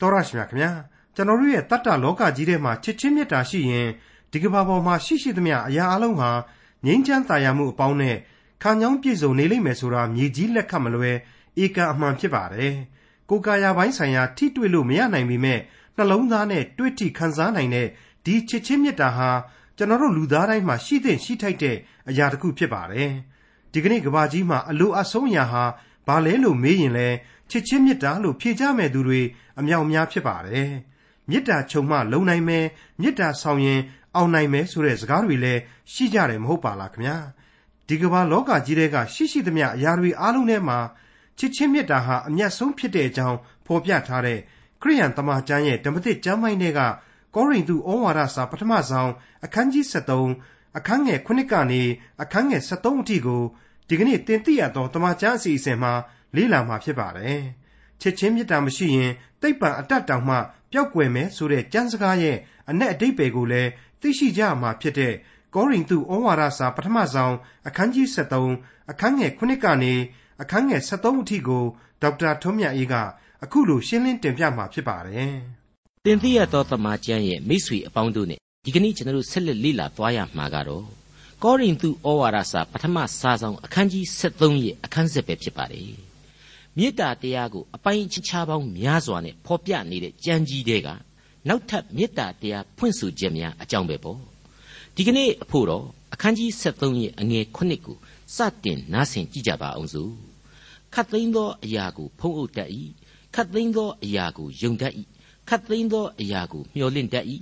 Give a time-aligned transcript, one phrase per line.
[0.00, 0.70] တော်ရရှိမြခင်ဗျာ
[1.14, 3.88] ကျွန်တော်တို့ရဲ့တတ္တလောကကြီးထဲမှာချစ်ချင်းမေတ္တာရှိရင်
[4.32, 6.30] ဒီကဘာပေါ်မှာရှိရှိသမျှအရာအလုံးဟာ
[6.86, 8.16] ငြိမ်းချမ်းသာယာမှုအပေါင်းနဲ့
[8.62, 11.12] ခံကြောင်းပြည့်စုံနေလိမ့်မယ်ဆိုတာမြေကြီးလက်ခတ်မလွဲ
[11.62, 12.74] ဧကန်အမှန်ဖြစ်ပါတယ်
[13.28, 15.60] ကိုယ်ကာယပိုင်းဆိုင်ရာထိတွေ့လို့မရနိုင်ပေမဲ့
[15.96, 17.88] နှလုံးသားနဲ့တွေ့ထိခံစားနိုင်တဲ့
[18.24, 19.30] ဒီချစ်ချင်းမေတ္တာဟာ
[19.76, 21.76] ကျွန်တော်တို့လူသားတိုင်းမှာရှိသင့်ရှိထိုက်တဲ့
[22.08, 23.10] အရာတစ်ခုဖြစ်ပါတယ်
[23.72, 25.64] ဒီကနေ့ကဘာကြီးမှာအလိုအဆုံးအရာဟာ
[26.06, 27.08] ဘာလဲလို့မေးရင်လဲ
[27.50, 29.20] ချစ်ချင်းမေတ္တာလို့ဖြေကြမဲ့သူတွေ
[29.58, 30.70] အမြောက်များဖြစ်ပါတယ်
[31.30, 32.66] မေတ္တာခြုံမှလုံနိုင်မယ်
[33.00, 33.80] မေတ္တာဆောင်ရင်
[34.14, 35.60] အောင်နိုင်မယ်ဆိုတဲ့စကားတွေလည်း
[35.92, 37.16] ရှိကြတယ်မဟုတ်ပါလားခင်ဗျာ
[37.86, 40.78] ဒီကမ္ဘာလောကကြီးထဲကရှိရှိသမျှအရာတွေအားလုံးထဲမှာ
[41.38, 44.38] ချစ်ချင်းမေတ္တာဟာအမျက်ဆုံးဖြစ်တဲ့အကြောင်းဖော်ပြထားတဲ့
[44.82, 46.80] ခရိယန်တမန်ကျမ်းရဲ့ဓမ္မသစ်ကျမ်းပိုင်းတွေက
[47.34, 49.10] ကောရိန္သုဩဝါဒစာပထမဆုံး
[49.44, 49.84] အခန်းကြီး
[50.30, 51.82] 73အခန်းငယ်9ကနေ
[52.22, 53.42] အခန်းငယ်73အထိကို
[53.88, 55.92] ဒီကနေ့တင်ပြရသောတမန်ကျမ်းအစီအစဉ်မှာ
[56.36, 57.40] လေ့လာမှာဖြစ်ပါတယ်
[58.00, 59.12] ချစ်ချင်းမေတ္တာမရှိရင်
[59.42, 60.36] တိတ်ပံအတတ်တောင်မှ
[60.72, 62.36] ပျောက်ကွယ်မယ်ဆိုတဲ့ကျမ်းစကားရဲ့
[62.70, 65.14] အ내အတိတ်ပဲကိုလည်းသိရှိကြမှာဖြစ်တဲ့
[65.54, 67.34] ကောရိန္သုဩဝါဒစာပထမဆုံး
[67.68, 69.94] အခန်းကြီး73အခန်းငယ်9ကနေ
[70.42, 71.64] အခန်းငယ်73အထိကို
[72.02, 72.94] ဒေါက်တာထွန်းမြတ်အေးက
[73.44, 75.32] အခုလိုရှင်းလင်းတင်ပြမှာဖြစ်ပါတယ်။
[76.06, 80.84] တင်ပြရသောသမာကျမ်းရဲ့မိတ်ဆွေအပေါင်းတို့နဲ့ဒီကနေ့ကျွန်တော်တို့ဆက်လက်လေ့လာသွားရမှာကတော့
[81.44, 85.90] ကောရိန္သုဩဝါဒစာပထမစာဆောင်အခန်းကြီး73ရဲ့အခန်းဆက်ပဲဖြစ်ပါတယ်။
[86.80, 90.88] မေတ္တာတရားကိုအပိုင်းချခြားပေါင်းများစွာနဲ့ဖော်ပြနေတဲ့ကြံကြီးတွေက
[91.48, 94.18] နောက်ထပ်မေတ္တာတရားဖွင့်ဆိုချက်များအကြောင်းပဲပေါ့
[94.94, 97.96] ဒီကနေ့အဖို့တော့အခန်းကြီး73ရဲ့အငယ်9ကို
[98.36, 100.12] စတင်နားဆင်ကြည့်ကြပါအောင်စို့
[100.94, 102.70] ခတ်သိမ်းသောအရာကိုဖုံးအုပ်တတ်၏
[103.34, 104.92] ခတ်သိမ်းသောအရာကိုယုံတတ်၏
[105.48, 107.26] ခတ်သိမ်းသောအရာကိုမျှော်လင့်တတ်၏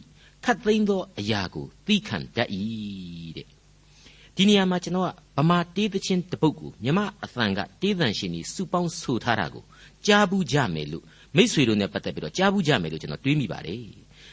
[0.44, 2.48] ခတ်သိမ်းသောအရာကိုသီးခံတတ်၏
[3.36, 3.57] တဲ့
[4.40, 9.64] ဒီနေရာမှာကျွန်တော်ကဗမာတေးသချင်းတပုတ်ကိုမြမအသံကတေးသံရှင်ကြီးစုပေါင်းဆိုထားတာကို
[10.06, 11.04] ကြားဘူးကြမယ်လို့
[11.36, 13.82] မိษွေတို့နဲ့ပတ်သက်ပြီးတော့ကြားဘူးကြမယ်လို့ကျွန်တော်တွေးမိပါတယ်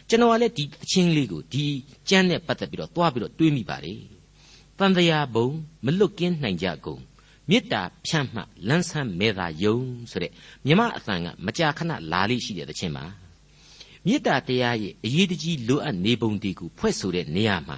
[0.10, 1.66] ကျွန်တော်ကလည်းဒီသချင်းလေးကိုဒီ
[2.10, 4.00] ကျမ်းနဲ့ပတ်သက်ပြီးတော့တွားပြီးတော့တွေးမိပါတယ်
[4.80, 5.48] တန်တရာဘုံ
[5.86, 7.02] မလွတ်ကင်းနိုင်ကြကုန်
[7.50, 9.78] မေတ္တာဖြန့်မှလန်းဆန်းမဲသာယုံ
[10.12, 10.32] ဆိုတဲ့
[10.66, 13.06] မြမအသံကမကြာခဏလာလေးရှိတဲ့သချင်းပါ
[14.06, 17.78] မေတ္တာတရားရဲ့အရေးတကြီးလိုအပ်နေပုံဒီကိုဖွဲ့ဆိုတဲ့နေရာမှာ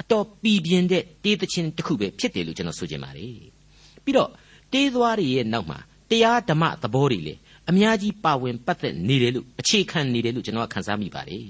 [0.00, 3.36] အတော်ပီပြင်းတဲ့တေးသချင်းတစ်ခုပဲဖြစ်တယ်လို့ကျွန်တော်ဆိုချင်ပါတယ်
[4.04, 4.30] ပြီးတော့
[4.72, 5.78] တေးသွားတွေရဲ့နောက်မှာ
[6.10, 7.34] တရားဓမ္မသဘောတွေလေ
[7.70, 11.46] အများကြီးပါဝင်ပတ်သက်နေတယ်လို့အခြေခံနေတယ်လို့ကျွန်တော်ခန်းစားမိပါတယ်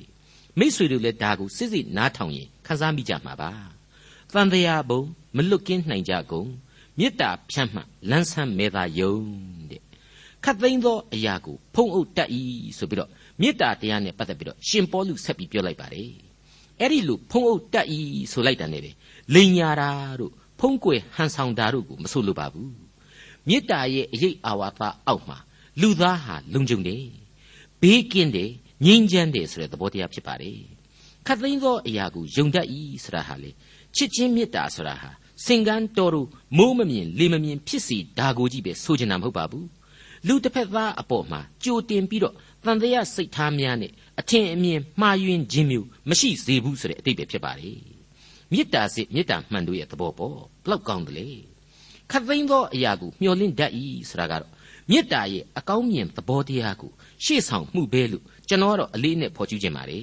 [0.58, 3.50] မိษွေတို့လည်းဒါကိုစစ်စစ်နားထောင်ရင်ခန်းစားမိကြမှာပါ
[4.32, 5.00] တန်တရားဘုံ
[5.36, 6.48] မလွတ်ကင်းနိုင်ကြကုန်
[6.98, 7.80] မေတ္တာဖြန့်မှ
[8.10, 9.16] လန်းဆန်းမဲသာယုံ
[9.70, 9.82] တဲ့
[10.44, 12.30] ခတ်သိမ်းသောအရာကိုဖုံးအုပ်တတ်၏
[12.78, 16.25] ဆိုပြီးတော့မေတ္တာတရားနဲ့ပတ်သက်ပြီးတော့ရှင်ပေါလုဆက်ပြီးပြောလိုက်ပါတယ်
[16.80, 18.00] အဲ့ဒီလိုဖုံးအုပ်တတ်ဤ
[18.32, 18.90] ဆိုလိုက်တာနဲ့ပဲ
[19.34, 22.72] လိန်ညာတာတို့ဖုံးကွယ်ဟန်ဆောင်တာတို့ကိုမဆိုလိုပါဘူး
[23.48, 25.38] မေတ္တာရဲ့အရေးအာဝါသအောက်မှာ
[25.80, 27.04] လူသားဟာလုံခြုံတယ်
[27.80, 28.50] ဘေးကင်းတယ်
[28.84, 30.58] ငြိမ်းချမ်းတယ်ဆိုတဲ့သဘောတရားဖြစ်ပါတယ်
[31.26, 33.50] ခတ်သိမ်းသောအရာကိုယုံတတ်ဤဆိုတာဟာလေ
[33.96, 35.10] ချစ်ချင်းမေတ္တာဆိုတာဟာ
[35.44, 39.66] စင်ကန်းတော်တို့မိုးမမြင်လေမမြင်ဖြစ်စီဒါကိုကြီးပဲဆိုချင်တာမဟုတ်ပါဘူး
[40.26, 42.34] လူတစ်ဖက်သားအပေါ်မှာကြိုတင်ပြီးတော့
[42.64, 47.72] တန်တရားစိတ်ထားများနဲ့အထင်အမြင်မှားယွင်းခြင်းမျိုးမရှိစေဘူးဆိုတဲ့အတိတ်ပဲဖြစ်ပါလေ
[48.52, 51.28] မေတ္တာစစ်မေတ္တာမှန်တို့ရဲ့သဘောပေါ့ဘလောက်ကောင်းတယ်လေ
[52.10, 53.72] ခတ်သိမ်းသောအရာကိုမျှော်လင့်တတ်၏
[54.08, 54.52] ဆိုတာကတော့
[54.90, 56.92] မေတ္တာရဲ့အကောင်းမြင်သဘောတရားကို
[57.24, 60.00] ရှေ့ဆောင်မှုပဲလို့ကျွန်တော်ကတော့အလေးနဲ့ဖော်ကျူးခြင်းပါလေ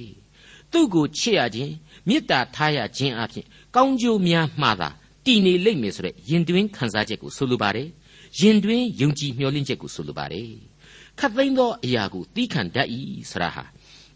[0.72, 1.72] သူ့ကိုချစ်ရခြင်း
[2.08, 4.90] မေတ္တာထားရခြင်းအပြင်ကောင်းကျိုးများမှသာ
[5.24, 7.88] တည်နေလိမ့်မယ်ဆိုတဲ့ယင်တွင်းခံစားချက်ကိုဆိုလိုပါတယ်
[8.38, 10.50] ယင်တွင်းယုံကြည်မျှော်လင့်ချက်ကိုဆိုလိုပါတယ်
[11.18, 12.88] ခတ်သိမ်းသောအရာကိုသီးခံတတ်၏
[13.30, 13.64] ဆိုတာဟာ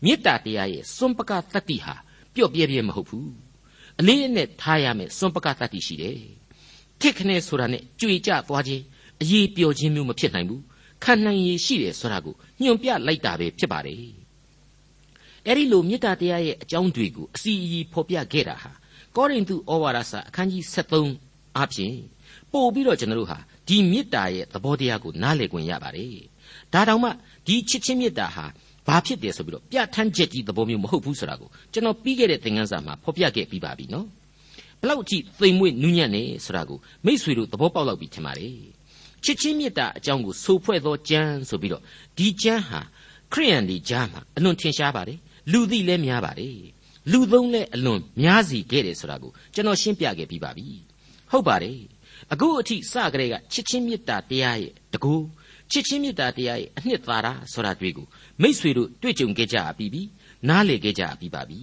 [0.04, 1.94] မေတ္တာတရားရဲ့စွန့်ပကတတ္တိဟာ
[2.34, 3.30] ပျော့ပြဲပြဲမဟုတ်ဘူး
[4.00, 6.20] အလေးအနက်ထားရမယ်စွန့်ပကတတ္တိရှိတယ်
[7.00, 8.82] ထစ်ခနဲ့ဆိုတာနဲ့ကြွေကြသွားခြင်း
[9.22, 10.62] အရေးပျော်ခြင်းမျိုးမဖြစ်နိုင်ဘူး
[11.04, 13.96] ခံနိုင်ရည်ရှိတယ်ဆိုတာကိုညွန်ပြလိုက်တာပဲဖြစ်ပါတယ်
[15.46, 18.72] အဲ့ဒီလိုမေတ္တာတရားရဲ့အကြောင်းတွေကိုအစီအီဖော်ပြခဲ့တာဟာ
[19.16, 21.94] ကောရိန္သုဩဝါဒစာအခန်းကြီး73အပြင်
[22.52, 26.16] ပို့ပြီးတော့ကျွန်တော်တို့ဟာ ဒီမေတ္တာရဲ့သဘောတရားကိုနားလည်ခွင့်ရပါတယ်
[26.72, 27.10] ဒါတောင်မှ
[27.46, 28.46] ဒီချစ်ချင်းမေတ္တာဟာ
[28.86, 34.06] ဘာဖြစ်တယ်ဆိုပြီးတော့ပြဋ္ဌာန်းချက်ကြီးသဘောမျိုးမဟုတ်ဘူးဆိုတာကိုကျွန်တော်ပြီးခဲ့တဲ့သင်ခန်းစာမှာဖော်ပြခဲ့ပြီးပါပြီနော်
[34.81, 38.56] ဘလောက်ကြည့်သိမ်မွေ့နူးညံ့နေဆိုတာကိုမိษွေတို့သဘောပေါက်လောက်ပြီးထင်ပါတယ်
[39.25, 41.82] ချစ်ချင်းမေတ္တာအကြောင်းကိုဆိုဖွဲ့သောကျမ်းဆိုပြီးတော့
[42.19, 42.81] ဒီကျမ်းဟာ
[43.32, 45.19] ခရိယန်ဒီကြားမှာအလွန်ထင်ရှားပါတယ်
[45.52, 46.58] လူသိလည်းများပါတယ်
[47.12, 50.66] လူသုံးလည်းအလွန်များစီခဲ့တယ်ဆိုတာကိုကျွန်တော်ရှင်းပြခဲ့ပြီးပါပြီ
[51.31, 51.78] ဟုတ်ပါတယ်
[52.32, 55.14] အခုအထိစကြတဲ့ကချစ်ချင်းမေတ္တာတရားရဲ့တကူ
[55.70, 58.06] ချစ်ချင်းမေတ္တာတရားရဲ့အနှစ်သာရဆိုတာတွေ့ကို
[58.42, 60.02] မိษွေတို့တွေ့ကြုံခဲ့ကြပြီးပြီ
[60.48, 61.60] နားလည်ခဲ့ကြပြီးပါပြီ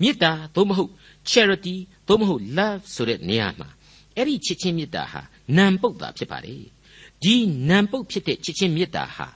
[0.00, 0.92] မေတ္တာသို့မဟုတ်
[1.30, 1.76] charity
[2.08, 3.68] သို့မဟုတ် love ဆိုတဲ့နေရာမှာ
[4.16, 5.22] အဲ့ဒီချစ်ချင်းမေတ္တာဟာ
[5.56, 6.62] နံပုတ်တာဖြစ်ပါတယ်
[7.22, 7.34] ဒီ
[7.68, 9.28] နံပုတ်ဖြစ်တဲ့ချစ်ချင်းမေတ္တာဟာ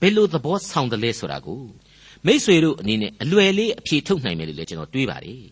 [0.00, 1.62] ဘယ်လိုသဘောဆောင်တယ်လဲဆိုတာကို
[2.26, 5.44] မိษွေတို့အနေနဲ့အလွယ်လေးအဖြေထုတ်နိုင်မယ်လို့လည်းကျွန်တော်တွေးပါတယ်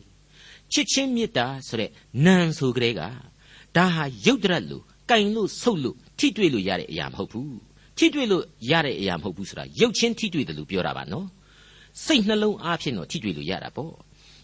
[0.72, 1.90] ချစ်ချင်းမေတ္တာဆိုတဲ့
[2.24, 3.02] နံဆိုကြတဲ့က
[3.76, 7.58] ဒါဟာရုပ်တရက်လို့ကင်လို့ဆုပ်လို့ထိတွေ့လို့ရတဲ့အရာမဟုတ်ဘူး
[7.98, 11.26] ထိတွေ့လို့ရတဲ့အရာမဟုတ်ဘူးဆိုတာရုပ်ချင်းထိတွေ့တယ်လို့ပြောတာပါနော်
[12.04, 13.94] စိတ်နှလုံးအားဖြင့်တော့ထိတွေ့လို့ရတာပေါ့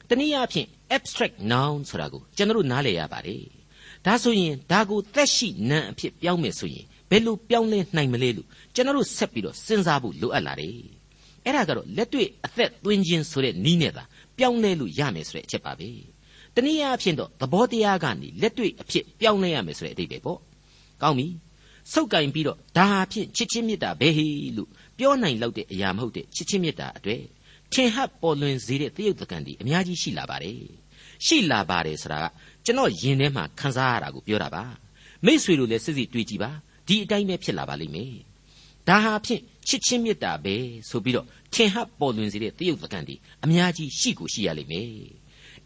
[0.09, 0.67] တနည်းအားဖြင့်
[0.97, 3.43] abstract noun ဆိုတာကိုကျွန်တော်နားလည်ရပါတယ်
[4.07, 10.77] ဒါဆိုရင်ဒါကိုသက်ရှိနာမ်အဖြစ်ပြောင်းမယ်ဆိုရင်ဘယ်လိုပြောင်းလဲနိုင်မလဲလို့ကျွန်တော်ဆက်ပြီးတော့စဉ်းစားဖို့လိုအပ်လာတယ်
[11.45, 14.05] အဲ့ဒါကတော့လက်တွေ့အသက်သွင်းခြင်းဆိုတဲ့နီးနဲ့သာ
[14.39, 15.89] ပြောင်းလဲလို့ရမယ်ဆိုတဲ့အချက်ပါပဲ
[16.59, 20.41] တနည်းအားဖြင့်တော့သဘောတရားကနေလက်တွေ့အဖြစ်ပြောင်းလဲရမယ်ဆိုတဲ့အဓိပ္ပာယ်ပေါ့
[21.03, 21.27] ကောင်းပြီ
[21.93, 27.23] စုပ်ကင်ပြီးတော့ဒါဟာဖြင့်ချစ်ချင်းမေတ္တာပဲဟေလို့ပြောနိုင်လောက်တဲ့အရာမဟုတ်တဲ့ချစ်ချင်းမေတ္တာအတွေ့
[27.73, 30.61] ထင်ဟပ်ပေါ်လွင်စေတဲ့တယုတ်တကန်ဒီအများကြီးရှိလာပါတယ်
[31.27, 32.27] ရှိလာပါတယ်ဆိုတာက
[32.65, 34.65] ကျွန်တော်ယင်ထဲမှာခန်းစားရတာကိုပြောတာပါ
[35.25, 36.51] မိษွေတို့လည်းစစ်စစ်တွေးကြည့်ပါ
[36.89, 38.15] ဒီအတိုင်းပဲဖြစ်လာပါလိမ့်မယ်
[38.89, 40.57] ဒါဟာဖြင့်ချစ်ချင်းမေတ္တာပဲ
[40.89, 43.15] ဆိုပြီးတော့ထင်ဟပ်ပေါ်လွင်စေတဲ့တယုတ်တကန်ဒီ
[43.45, 44.91] အများကြီးရှိကိုရှိရလိမ့်မယ်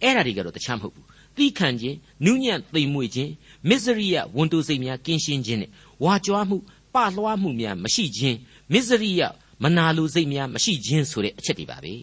[0.03, 1.07] အဲ့ဒါတွေကတော့တခြားမဟုတ်ဘူး
[1.37, 3.31] သီးခံခြင်းနူးညံ့သိမ်မွေ့ခြင်း
[3.69, 5.71] မစ္စရိယဝန်တိုစိတ်များကင်းရှင်းခြင်းနဲ့
[6.05, 6.57] ဝါကြွားမှု
[6.95, 8.37] ပလွှားမှုများမရှိခြင်း
[8.73, 9.23] မစ္စရိယ
[9.63, 11.95] မနာလိုစိတ်များမရှိခြင်းဆိုတဲ့အချက်တွေပါပဲ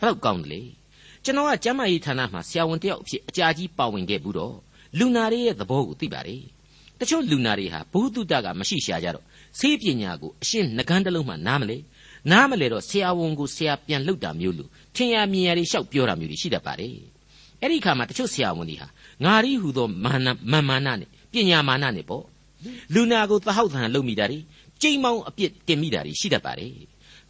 [0.00, 0.60] ဘယ်တော့ကောင်းတယ်လေ
[1.24, 4.56] ကျွန်တော်ကကျမ်းမာရေးဌာနမှာဆရာဝန်တယောက်အဖြစ်အကြာကြီးပါဝင်ခဲ့ဘူးတော့
[4.98, 6.42] လူနာတွေရဲ့သဘောကိုသိပါတယ်
[6.98, 9.24] တချို့လူနာတွေဟာဘုဟုတုတကမရှိရှာကြတော့
[9.58, 11.76] ဆေးပညာကိုအရှင်းနှကန်းတစ်လုံးမှနားမလဲ
[12.30, 16.94] နားမလဲတော့ဆရာဝန်ကိုဆရာပြန်လှုပ်တာမျိုးလို့ထင်ရမြင်ရတွေရှောက်ပြောတာမျိုးတွေရှိတတ်ပါတယ်
[17.60, 18.88] အဲ့ဒီခါမှာတချို့ဆရာဝန်တွေဟာ
[19.24, 22.24] ငါရီဟူသောမာနမန်မာနနဲ့ပညာမာနနဲ့ပေါ့
[22.94, 24.38] လူနာကိုသဟောက်သံလုပ်မိတာတွေ
[24.82, 26.72] ကြိမ်မောင်းအပြစ်တင်မိတာတွေရှိတတ်ပါတယ်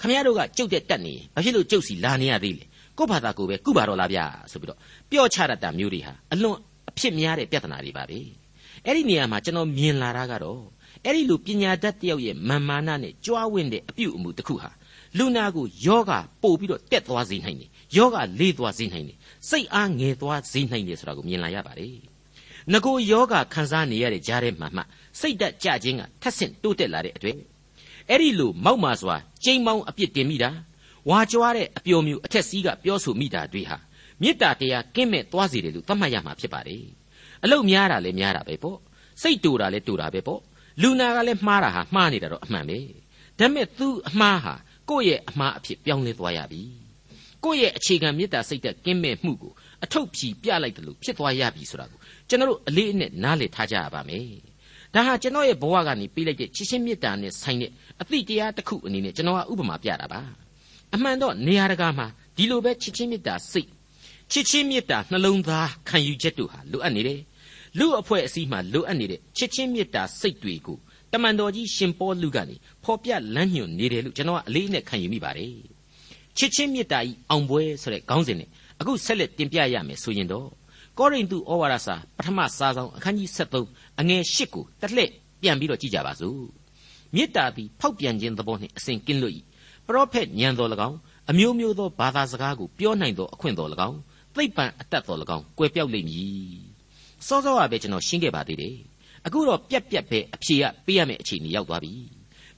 [0.00, 2.64] ခမရတို့ကကြုတ်တဲ့တက်နေဘာဖြစ်လို့ကြုတ်စီလာနေရသေးလဲ
[2.98, 4.78] ကို့ဘာသာကိုပဲကုပါတော့လားဗျာဆိုပြီးတော့
[5.10, 6.56] ပြော့ချတတ်တာမျိုးတွေဟာအလွန်
[6.90, 8.18] အဖြစ်များတဲ့ပြဿနာတွေပါပဲ
[8.86, 10.60] အဲ့ဒီနေရာမှာကျွန်တော်မြင်လာတာကတော့
[11.06, 14.70] အဲ့ဒီလိုပညာတတ်တယောက်ရဲ့မာမာနနဲ့ကြွားဝင့်တဲ့အပြုအမူတစ်ခုဟာ
[15.18, 16.12] လူနာကိုယောဂ
[16.42, 19.16] ပို့ပြီးတော့တက်သွားစေနိုင်တယ်ယောဂလေးသွားစေနိုင်တယ်
[19.48, 21.94] စိတ်အားငယ်သွားစေနိုင်တယ်ဆိုတာကိုမြင်လာရပါတယ်
[22.72, 24.82] ငကိုယောဂခံစားနေရတဲ့ကြားထဲမှာမှ
[25.20, 27.36] စိတ်တက်ကြခြင်းကထက်ဆင့်တိုးတက်လာတဲ့အတွေ့
[28.08, 30.50] အဲ့ဒီလိုမောက်မာစွာကျိန်မောင်းအပြစ်တင်မိတာ
[31.10, 33.78] ဝါကြွားတဲ့အပျော်မြူအထက်စီးကပြောဆိုမိတာတွေဟာ
[34.22, 36.84] မေတ္တာတရားကင်းမဲ့သွားစေတယ်လို့သတ်မှတ်ရမှာဖြစ်ပါတယ်
[37.44, 38.78] အလုတ်များတာလည်းများတာပဲပေါ့
[39.22, 40.40] စိတ်တူတာလည်းတူတာပဲပေါ့
[40.82, 42.78] လူနာကလည်းမှားတာဟာမှားနေတာတော့အမှန်ပဲ
[43.38, 44.54] ဒါပေမဲ့သူအမှားဟာ
[44.90, 46.62] ကိုယ့်ရဲ့အမှားအဖြစ်ပြောင်းလဲသွားရပြီ
[47.44, 49.52] ကိုယ့်ရဲ့အခြေခံမေတ္တာစိတ်သက်ကင်းမဲ့မှုကို
[49.84, 51.98] အထုတ်ဖြီပြလိုက်တယ်လို့ဖြစ်သွားရပြီဆိုတာကို
[52.28, 54.26] ကျွန်တော်တို့အလေးအနက်နားလည်ထားကြရပါမယ်
[54.94, 60.20] ဒါဟာကျွန်တော်ရဲ့ဘဝကနေပေးလိုက်တဲ့ချစ်ချင်းမေတ္တာနဲ့ဆိုင်တဲ့အသည့်တရားတစ်ခုအနေနဲ့ကျွန်တော်ကဥပမာပြတာပါ
[60.94, 62.06] အမှန်တော့နေရာတကာမှာ
[62.36, 63.68] ဒီလိုပဲချစ်ချင်းမေတ္တာစိတ်
[64.32, 67.20] ချစ်ချင်းမေတ္တာနှလုံးသားခံယူချက်တို့ဟာလိုအပ်နေတယ်
[67.78, 70.78] လူအဖွဲ့အစည်းမှာလိုအပ်နေတဲ့ချစ်ချင်းမေတ္တာစိတ်တွေကို
[71.12, 75.54] တမန်တော်ကြီးရှင်ပေါလုကနေဖော်ပြလမ်းညွှန်နေတယ်လို့ကျွန်တော်ကအလေးနဲ့ခံယူမိပါတယ်
[76.38, 78.48] ချစ်ချင်းမေတ္တာဤအောင်ပွဲဆိုတဲ့ခေါင်းစဉ်နဲ့
[78.80, 80.48] အခုဆက်လက်တင်ပြရမယ်ဆိုရင်တော့
[80.98, 83.28] ကောရိန္သုဩဝါဒစာပထမစာဆောင်အခန်းကြီး
[83.64, 85.10] 73အငယ်8ကိုတစ်လှည့်
[85.42, 86.42] ပြန်ပြီးတော့ကြည့်ကြပါစို့
[87.14, 89.34] မေတ္တာသည်ဖောက်ပြန်ခြင်းသဘောနှင့်အစဉ်ကင်းလွတ်၏
[89.86, 90.98] ပရောဖက်ညံတော်၎င်း
[91.30, 93.98] အမျိုးမျိုးသောဘာသာစကားကိုပြောနိုင်သောအခွင့်တော်၎င်း
[94.34, 96.69] သိပ္ပံအတတ်တော်၎င်းကွယ်ပြောက်လိမ့်မည်
[97.26, 98.76] စောစောကပဲကျွန်တော်ရှင်းခဲ့ပါသေးတယ်
[99.26, 101.92] အခုတော့ပြက်ပြက်ပဲအဖြေကပေးရမယ့်အခြေအနေရောက်သွားပြီ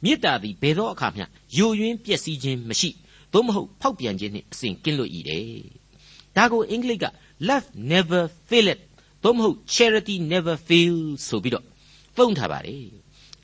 [0.05, 1.25] မေတ္တာသည်ဘယ်သောအခါမျှ
[1.56, 2.91] ယိုယွင်းပျက်စီးခြင်းမရှိ
[3.32, 5.46] သို့မဟုတ်ဖောက်ပြန်ခြင်းနှင့်အစဉ်ကင်းလွတ်၏တဲ့
[6.36, 7.06] ဒါကိုအင်္ဂလိပ်က
[7.48, 8.82] love never faileth
[9.22, 11.65] သို့မဟုတ် charity never fails ဆိုပြီးတော့
[12.17, 12.86] သုံးထားပါတယ်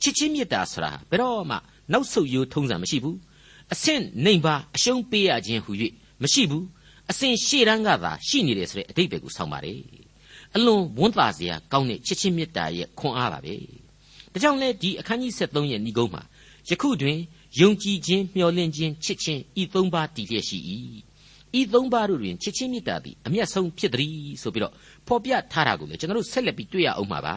[0.02, 1.56] ချစ်ချင်းမေတ္တာဆိုတာဘယ်တော့မှ
[1.92, 3.16] နောက်ဆုတ်ရိုးထုံးစံမရှိဘူး
[3.72, 5.72] အဆင့်နှိမ်ပါအရှုံးပေးရခြင်းဟူ၍
[6.22, 6.64] မရှိဘူး
[7.10, 9.80] အစဉ်ရှေ့တန်းကသာရှိနေတယ်ဆိုတဲ့အတိတ်ပဲကိုဆောင်းပါတယ်
[10.56, 13.54] အလွန်ဝန်တာစရာကောင်းတဲ့ချစ်ချင်းမေတ္တာရဲ့ခွန်အားပါပဲ
[14.32, 16.22] ဒါကြောင့်လဲဒီအခန်းကြီး73ရဲ့ဏိဂုံးမှာ
[16.68, 17.18] ယခုတွင်
[17.60, 20.58] ယုံကြည်ခြင်းမျှော်လင့်ခြင်းချစ်ခြင်းဤသုံးပါးတည်လျက်ရှိ၏
[21.58, 24.72] ဤသုံးပါးတို့တွင်ချစ်ချင်းမေတ္တာသည်အမျက်ဆုံးဖြစ်သည်ဆိုပြီးတော့
[25.06, 27.36] ဖော်ပြထားတာကိုလည်းကျွန်တော်တို့ဆက်လက်ပြီးတွေ့ရအောင်ပါပါ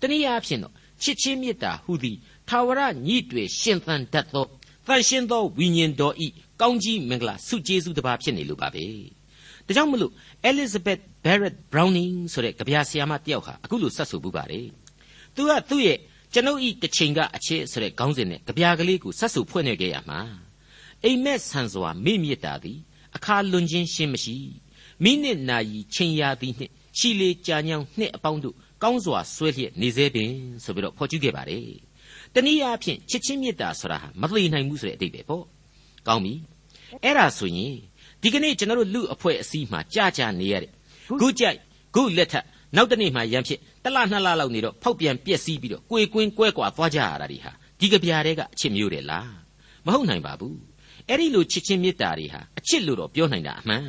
[0.00, 0.72] တနည်းအားဖြင့်တော့
[1.02, 2.16] ချစ်ချင်းမေတ္တာဟူသည်
[2.48, 4.46] ထာဝရညှိတွေရှင်သန်တတ်သော
[4.86, 6.28] တန်ရှင်းသောဝိညာဉ်တော်ဤ
[6.60, 8.84] ကောင်းကြီးမင်္ဂလာဆုကျေးဇူးတစ်ပါးဖြစ်နေလို့ပါပဲ
[9.72, 10.12] ဒါကြောင့်မလို့
[10.50, 14.66] Elizabeth Barrett Browning ဆိုတဲ့ကြပြဆရာမတယောက်ဟာအခုလိုဆက်ဆိုပူပါတယ်
[15.34, 15.98] သူကသူ့ရဲ့
[16.32, 20.20] ကျွန်ုပ်ဤတစ်ချိန်ကအချစ်ဆိုတဲ့ခေါင်းစဉ်နဲ့ကြပြကလေးကိုဆက်ဆိုဖွင့်နေခဲ့ရမှာ
[21.04, 22.78] အိမ်မက်ဆန်စွာမိမြစ်တာသည်
[23.16, 24.36] အခါလွန်ခြင်းရှင်းမရှိ
[25.04, 30.32] မိနစ်နာရီချိန်ရာသည်နှင့်ချီလေကြာညောင်းနှစ်အပေါင်းတို့ကောင်းစွာဆွဲလျက်နေစေပင်
[30.64, 31.66] ဆိုပြီးတော့ဖော်ကျူးခဲ့ပါတယ်
[32.34, 35.44] တနည်းအားဖြင့်ချစ်ချင်းမေတ္တာဆိုတာဟာမသိနိုင်ဘူးဆိုတဲ့အတိတ်ပဲပေါ့
[36.08, 36.34] ကောင်းပြီ
[37.04, 37.74] အဲ့ဒါဆိုရင်
[38.22, 40.70] ဒီကနေ့ကျွန်တော်တို့လူအဖွဲ့အစည်းမှာကြာကြာနေရတဲ့
[41.20, 41.58] ခုကြိုက်
[41.94, 42.44] ခုလက်ထက်
[42.76, 49.30] နောက်တနေ့မှရန်ဖြစ်တလနှစ်လလောက်နေတော့ဖောက်ပြန်ပြက်စီးပြီးတော့ကိုယ်ကွင်းကွဲကွာသွားကြရတာဒီဟာဒီကဗျာတွေကအချစ်မျိုးတယ်လား
[49.86, 50.58] မဟုတ်နိုင်ပါဘူး
[51.08, 53.84] အဲ့ဒီလိုချစ်ချင်းမေတ္တာတွေဟာအချစ်လို့တော့ပြောနိုင်တာအမှန်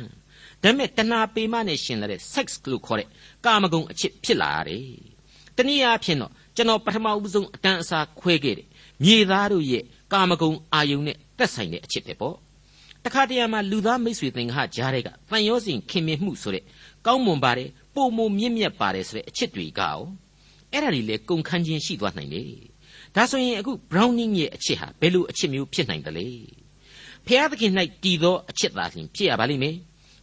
[0.62, 3.08] ဒါပေမဲ့တဏှာပေမနဲ့ရှင်တဲ့ sex လို့ခေါ်တဲ့
[3.46, 4.86] ကာမဂုဏ်အချစ်ဖြစ်လာရတယ်
[5.56, 8.66] တနည်းအားဖြင့်တော့ကျွန်တော်ပထမဦးဆုံးအတန်းအစားခွဲခဲ့တယ်
[9.04, 12.36] မြေသားတို့ရဲ့ကာမဂုဏ်အာယုန်နဲ့သက်ဆိုင်တဲ့အချစ်ပဲပေါ့
[13.04, 16.64] တခါတရံမှာလူသားမိတ်ဆွေသင်္ဃကြားတဲ့ကတန်ရောစဉ်ခင်မင်မှုဆိုတဲ့
[17.06, 19.98] ကောင်းမွန်ပါတယ်ပုံမမြင့်မြတ်ပါတယ်ဆိုတဲ့အချစ်တွေကရော
[20.72, 22.48] အဲ့ဒါတွေလေကုန်ခန်းချင်းရှိသွားနိုင်တယ်
[23.14, 26.26] ဒါဆိုရင်အခု browning ရဲ့အချစ်ဟာဘယ်လိုအချစ်မျိုးဖြစ်နိုင်သလဲ
[27.26, 27.72] ဖျားသခင်၌
[28.04, 29.76] တည်သောအချစ်သာလျှင်ဖြစ်ရပါလိမ့်မယ်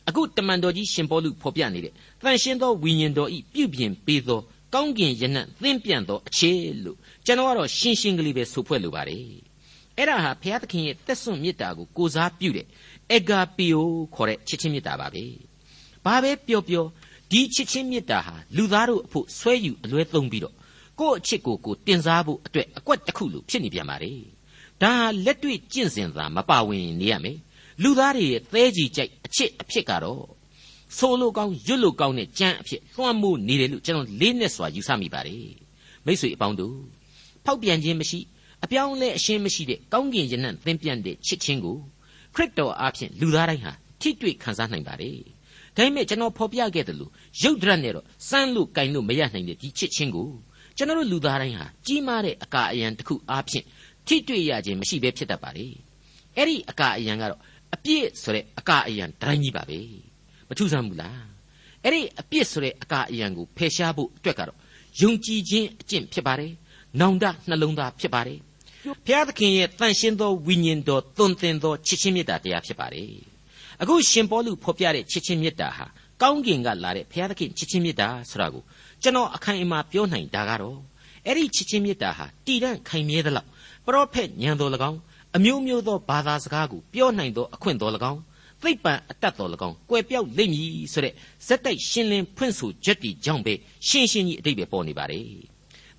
[0.08, 4.40] အခုတမန်တော်ကြီးရှင်ပေါလုဖော်ပြနေတဲ့တန်ရှင်းသောဝိညာဉ်တော်ဤပြုပြင်ပေးသော
[4.74, 9.51] ကောင်းကင်ယနံ့သင်ပြန့်သောအချစ်လို့ကျွန်တော်ကတော့ရှင်းရှင်းကလေးပဲဆိုဖွဲ့လိုပါတယ်
[9.98, 12.68] အဲ့ဒါဟာဘုရားသခင်ရဲ့တက်ဆွန့်မေတ္တာကိုကိုစားပြုတဲ့
[13.14, 15.24] အဂါပီယိုခေါ်တဲ့ချစ်ချင်းမေတ္တာပါပဲ
[16.06, 16.86] ဘာပဲပြောပြော
[17.32, 20.56] ဒီချစ်ချင်းမေတ္တာဟာလူသားတို့အဖို့ဆွဲယူအလွဲသုံးပြီးတော့
[21.00, 24.14] ကိုယ့်အချစ်ကိုကိုတင်စားဖို့အတွက်အကွက်တစ်ခုလိုဖြစ်နေပြန်ပါလေ
[24.82, 27.38] ဒါဟာလက်တွေ့ကျင့်စဉ်သာမပါဝင်နေရမယ်
[27.84, 30.24] လူသားတွေရဲ့သဲကြီးကြိုက်အချစ်အဖြစ်ကတော့
[30.98, 35.52] ဆိုလိုကောင်းရွတ်လိုကောင်းတဲ့ကြမ်းအဖြစ်လွှမ်းမိုးနေတယ်လို့ကျွန်တော်လေးနဲ့စွာယူဆမိပါတယ်
[36.06, 36.78] မိတ်ဆွေအပေါင်းတို့
[37.46, 38.20] ဖောက်ပြန်ခြင်းမရှိ
[38.64, 41.78] အပြောင်းလဲအရှင်းမရှိတဲ့ကောင်းကင်ယနံ့သင်ပြန့်တဲ့ချစ်ချင်းကို
[42.36, 45.18] ခရစ်တော်အားဖြင့်လူသားတိုင်းဟာထိတွေ့ခံစားနိုင်ပါတယ်
[45.76, 50.30] ဒါပေမဲ့ကျွန်တော်ဖော်ပြခဲ့တယ်လို့ရုပ်ဒရက်နဲ့တော့စမ်းလို့ကင်လို့မရနိုင်တဲ့ဒီချစ်ချင်းကို
[50.78, 53.66] ကျွန်တော်တို့လူသားတိုင်းဟာကြီးမားတဲ့အကာအယံတစ်ခုအားဖြင့်
[54.08, 55.68] ထိတွေ့ရခြင်းမရှိဘဲဖြစ်တတ်ပါလေ
[56.36, 57.42] အဲ့ဒီအကာအယံကတော့
[57.74, 59.80] အပြည့်ဆိုတဲ့အကာအယံတိုင်းကြီးပါပဲ
[60.48, 61.22] မထူးဆန်းဘူးလား
[61.84, 64.58] အဲ့ဒီအပြည့်ဆိုတဲ့အကာအယံကိုဖယ်ရှားဖို့အတွက်ကတော့
[65.02, 66.52] ယုံကြည်ခြင်းအကျင့်ဖြစ်ပါတယ်
[67.00, 68.40] နောင်တနှလုံးသားဖြစ်ပါတယ်
[69.07, 73.11] ဘုရားသခင်ရဲ့တန်ရှင်းသောဝိညာဉ်တော်သွန်သင်သောချစ်ချင်းမေတ္တာတရားဖြစ်ပါတယ်
[73.83, 75.87] အခုရှင်ပေါလုဖော်ပြတဲ့ချစ်ချင်းမေတ္တာဟာ
[76.23, 78.63] ကောင်းကင်ကလာတဲ့ဘုရားသခင်ချစ်ချင်းမေတ္တာဆိုတာကို
[79.03, 80.79] ကျွန်တော်အခိုင်အမာပြောနိုင်တာကတော့
[81.27, 83.49] အဲ့ဒီချစ်ချင်းမေတ္တာဟာတည်တံ့ခိုင်မြဲသလောက်
[83.87, 84.99] ပရောဖက်ညံတော်၎င်း
[85.37, 88.21] အမျိုးမျိုးသောဘာသာစကားကိုပြောနိုင်သောအခွင့်တော်၎င်း
[88.63, 91.15] သိပ္ပံအတတ်တော်၎င်းကွယ်ပြောက်လိမ့်မည်ဆိုတဲ့
[91.47, 93.55] ဇက်တိုက်ရှင်းလင်းဖွင့်ဆိုချက်တီကြောင့်ပဲ
[93.89, 95.21] ရှင်းရှင်းကြီးအတိတ်ပဲပေါ်နေပါလေ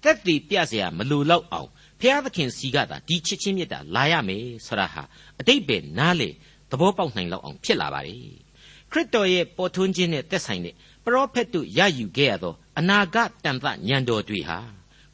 [0.03, 1.69] သက်တည်ပြเสียမလိုတော့အောင်
[2.02, 5.02] ဖျားသခင်စီကသာဒီချစ်ချင်းမြတ်တာလာရမယ်ဆိုတာဟာ
[5.40, 6.28] အတိတ်ပဲနားလေ
[6.70, 8.16] သဘောပေါက်နိုင်လောက်အောင်ဖြစ်လာပါလေ
[8.90, 14.58] ခရစ်တော်ရဲ့ပေါ်ထွန်းခြင်းနဲ့သက်ဆိုင်တဲ့ပရောဖက်တို့ရယူခဲ့ရသောအနာဂတ်တန်သညံတော်တွေဟာ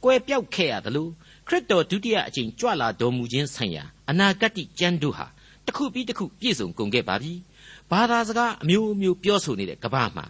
[0.02, 1.08] ကွယ်ပြောက်ခဲ့ရသလို
[1.46, 5.26] ခရစ်တော်ဒုတိယအကြိမ်ကြွလာတော်မူခြင်းဆိုင်ရာအနာဂတ်ကျမ်းတို့ဟာ
[5.66, 7.32] တစ်ခုပြီးတစ်ခုပြည့်စုံကုန်ခဲ့ပါပြီ
[7.90, 10.26] ဘာသာစကားအမျိုးမျိုးပြောဆိုနေတဲ့ကမ္ဘာမှာ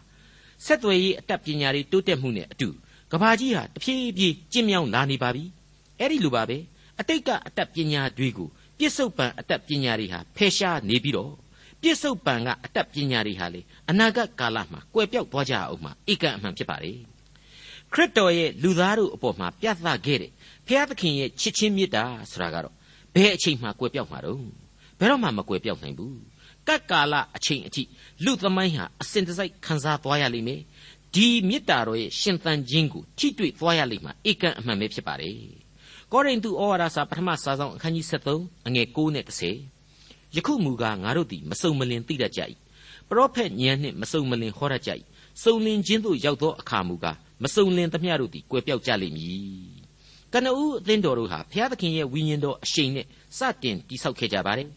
[0.64, 2.68] ဆက်သွယ်ရေးအတတ်ပညာတွေတိုးတက်မှုနဲ့အတူ
[3.12, 5.44] ကမ္ဘာကြီးဟာတဖြည်းဖြည်းကျင့်မြောင်းလာနေပါပြီ
[6.00, 6.58] အဲ့ဒီလိုပါပဲ
[7.00, 11.32] အတိတ်ကအတတ်ပညာတွေကိုပြစ္ဆုတ်ပံအတတ်ပညာတွေဟာဖယ်ရှားနေပြီးတော့
[11.82, 16.92] ပြစ္ဆုတ်ပံကအတတ်ပညာတွေဟာလေအနာဂတ်ကာလမှာကွယ်ပြောက်သွားကြအောင်မှာဧကန်အမှန်ဖြစ်ပါလေ
[17.92, 20.30] ခရစ်တော်ရဲ့လူသားတို့အပေါ်မှာပြသခဲ့တဲ့
[20.66, 22.74] ဖျားသခင်ရဲ့ချစ်ချင်းမေတ္တာဆိုတာကတော့
[23.14, 24.42] ဘယ်အချိန်မှကွယ်ပြောက်မှာတော့
[24.98, 26.18] ဘယ်တော့မှမကွယ်ပြောက်နိုင်ဘူး
[26.68, 27.82] ကတ်ကာလအချိန်အထိ
[28.24, 30.60] လူသမိုင်းဟာအစဉ်တစိုက်ခံစားသွားရလိမ့်မယ်
[31.14, 35.36] ဒီမေတ္တာတော်ရဲ့ရှင်သန်ခြင်းကိုထိတွေ့သွားရလိမ့်မှာဧကန်အမှန်ပဲဖြစ်ပါတယ်
[36.12, 39.24] ကောရိန္သုဩဝါဒစာပထမစာဆောင်အခန်းကြီး73အငယ်9နဲ့
[39.80, 42.40] 10ယခုမူကားငါတို့သည်မစုံမလင်သိတတ်ကြ၏
[43.08, 44.90] ပရောဖက်ဉာဏ်နှင့်မစုံမလင်ဟောရကြ၏
[45.42, 49.78] စုံလင်ခြင်းသို့ရောက်သောအခါမူကားမစုံလင်သမျှတို့သည်ကွယ်ပြောက်ကြလိမ့်မည်
[50.32, 53.06] ကနဦးအသင်းတော်တို့ဟာဘုရားသခင်ရဲ့ဝိညာဉ်တော်အရှိန်နဲ့
[53.38, 54.68] စတင်တိဆောက်ခဲ့ကြပါတယ်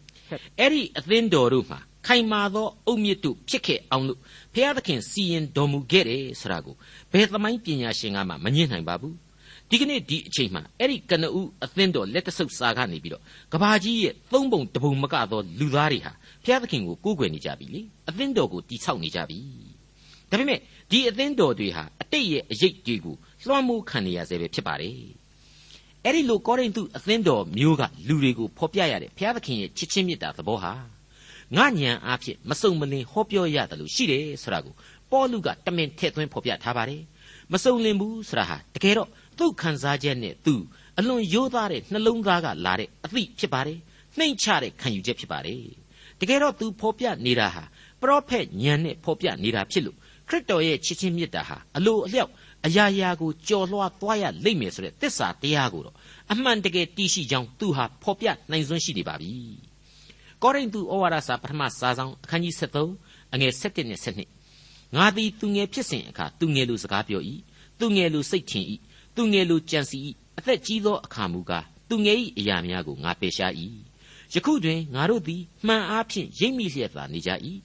[0.60, 4.20] အဲ့ဒီအသင်းတော်တို့မှာခိုင်မာသောအုတ်မြစ်တို့ဖြစ်ခဲ့အောင်လို့
[4.54, 6.76] ဘုရားသခင်စီရင်တော်မူခဲ့တယ်ဆိုတာကို
[7.12, 9.16] ဘယ်သမိုင်းပညာရှင်ကမှမငြင်းနိုင်ပါဘူး
[9.74, 13.24] ဒီကနေ့ဒီအချိန်မှာအဲ့ဒီကနဦးအသင်းတော်လက်တဆုပ်စာကနေပြီးတော့
[13.54, 16.12] ကဘာကြီးရဲ့သုံးပုံတပုံမကသောလူသားတွေဟာ
[16.44, 19.40] ဘုရားသခင်ကိုကိုးကွယ်နေကြပြီလေအသင်းတော်ကိုတိဆောက်နေကြပြီ
[20.30, 20.60] ဒါပေမဲ့
[20.92, 23.16] ဒီအသင်းတော်တွေဟာအတိတ်ရဲ့အရေးတွေကို
[23.48, 24.96] လွှမ်းမိုးခံနေရဆဲပဲဖြစ်ပါတယ်
[26.06, 30.74] အဲ့ဒီလိုကောရိန္သုအသင်းတော်မျိုးကလူတွေကိုဖော်ပြရတဲ့ဘုရားသခင်ရဲ့ချစ်ချင်းမေတ္တာသဘောဟာ
[31.58, 34.74] ငါညံအားဖြင့်မစုံမလင်ဟောပြောရတယ်လို့ရှိတယ်ဆိုတာကို
[35.12, 37.02] ပေါလုကတမင်ထည့်သွင်းဖော်ပြထားပါတယ်
[37.54, 40.56] မစုံလင်ဘူးဆိုတာဟာတကယ်တော့ သူ့ခံစားချက်နဲ့သူ
[41.00, 43.80] အလွန်ရိုးသားတဲ့နှလုံးသားကလာတဲ့အသည့်ဖြစ်ပါတယ်
[44.18, 45.64] နှိမ်ချတဲ့ခံယူချက်ဖြစ်ပါတယ်
[46.20, 47.64] တကယ်တော့သူဖော်ပြနေတာဟာ
[48.02, 49.98] ပရောဖက်ညံနဲ့ဖော်ပြနေတာဖြစ်လို့
[50.30, 52.32] ခရစ်တော်ရဲ့ချစ်ချင်းမေတ္တာဟာအလိုအလျောက်
[52.66, 55.96] အရာရာကိုကြော်လွှားသွားရလိမ့်မယ်ဆိုတဲ့သစ္စာတရားကိုတော့
[56.32, 59.32] အမှန်တကယ်တည်ရှိကြောင်းသူဟာဖော်ပြနိုင်စွမ်းရှိနေပါပြီ
[60.42, 67.22] ကောရိန္သုဩဝါဒစာပထမစာဆောင်အခန်းကြီး73အငယ်7နဲ့7ငါသည်သူငယ်ဖြစ်စဉ်အခါသူငယ်လိုစကားပြော၏
[67.80, 68.66] သူငယ်လိုစိတ်ထင်၏
[69.16, 70.00] သူငယ်လိုကြံစီ၏
[70.38, 73.54] အသက်ကြီးသောအခါမူကားသူငယ်၏အရာများကိုငါပယ်ရှား၏
[74.34, 77.32] ယခုတွင်ငါတို့သည်မှန်အားဖြင့်ရိပ်မိလျက်သာနေကြ၏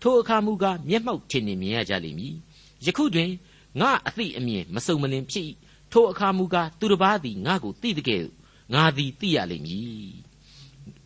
[0.00, 2.34] ထိုအခါမူကားမျက်မှောက်ထင်နေမြင်ရကြလိမ့်မည်
[2.86, 3.30] ယခုတွင်
[3.80, 5.46] ငါအသိအမြင်မစုံမလင်ဖြစ်၏
[5.92, 8.34] ထိုအခါမူကားသူတစ်ပါးသည်ငါကိုသိတဲ့ကဲ့သို့
[8.74, 10.12] ငါသည်သိရလိမ့်မည်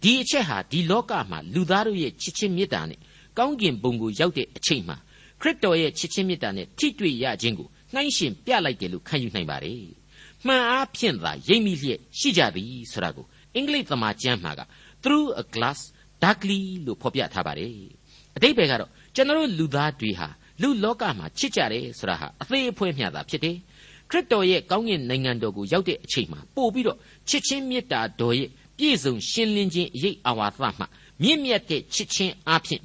[0.02, 3.00] ဒီအချက်ဟာဒီလောကမှာလူသားတို့ရဲ့ချစ်ချင်းမေတ္တာနဲ့
[3.38, 4.96] ကောင်းကင်ဘုံကိုရောက်တဲ့အချိန်မှာ
[5.40, 9.82] ခရစ်တော်ရဲ့ချစ်ချင်းမေတ္တာနဲ့ထိတွေ့ရခြင်းကို နှိုင်းရှင်ပြလိုက်တယ်လို့ခံယူနိုင်ပါတယ်။
[10.46, 14.60] မှန်အားဖြင့်သာရိပ်မိလျက်ရှိကြသည်ဆိုတာကိုအင်္ဂလိပ်သမာကျမ်းမှာက
[15.02, 15.80] through a glass
[16.22, 17.72] darkly လို့ဖော်ပြထားပါတယ်။
[18.36, 20.28] အတိတ်ဘယ်ကတော့ကျွန်တော်လူသားတွေဟာ
[20.62, 23.56] လူလောကမှာချစ်ကြတယ်ဆိုတာဟာအသေးအဖွဲမျှတာဖြစ်တယ်။
[24.10, 30.84] ခရစ်တော်ရဲ့ကောင်းကင်နိုင်ငံတော်ကိုရောက်တဲ့အချိန်မှာပို့ပြီးတော့ချစ်ချင်းမေတ္တာတော်ရဲ့ပြည့်စုံရှင်းလင်းခြင်းအရေးအဝါသမှ
[31.22, 32.82] မြင့်မြတ်တဲ့ချစ်ချင်းအပြင်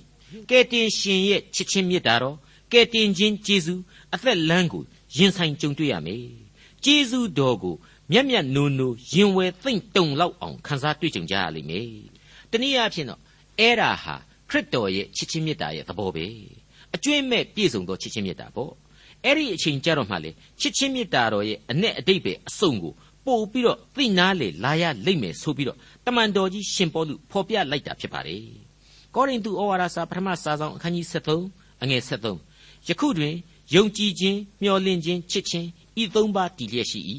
[0.49, 2.35] ကယ်တင်ရှင်ရဲ့ချစ်ချင်းမေတ္တာတော်
[2.71, 3.81] ကယ်တင်ခြင်းကျေးဇူး
[4.15, 4.83] အသက်လမ်းကို
[5.17, 6.25] ရင်ဆိုင်ကြုံတွေ့ရမယ်။
[6.83, 7.75] ကျေးဇူးတော်ကို
[8.11, 11.89] မျက်မျက်နိုးနိုးရင်ဝယ်သိမ့်တုံလောက်အောင်ခန်းစားတွေ့ကြုံကြရလိမ့်မယ်။
[12.51, 13.19] တနည်းအားဖြင့်တော့
[13.59, 14.15] အဲ့ဒါဟာ
[14.49, 16.25] ခရစ်တော်ရဲ့ချစ်ချင်းမေတ္တာရဲ့သဘောပဲ။
[16.95, 18.71] အကျွင့်မဲ့ပြည့်စုံသောချစ်ချင်းမေတ္တာပေါ့။
[19.25, 22.93] အဲ့ဒီအချိန်ကြတော့မှလေချစ်ချင်းမေတ္တာတော်ရဲ့အ내အတိတ်ပဲအစုံကို
[23.25, 28.43] ပို့ပြီးတော့သိနာလေလာရလိမ့်မယ်ဆိုပြီးတော့တမန်တော်ကြီးရှင်ပေါလုဖော်ပြလိုက်တာဖြစ်ပါတယ်။
[29.15, 31.05] ကောရိန္သုဩဝါဒစာပထမစာဆောင်အခန်းကြီး
[31.43, 33.35] 73အငယ်73ယခုတွင်
[33.73, 35.67] ယုံကြည်ခြင်းမျှော်လင့်ခြင်းချစ်ခြင်း
[36.01, 37.01] ဤသုံးပါးတည်လျက်ရှိ၏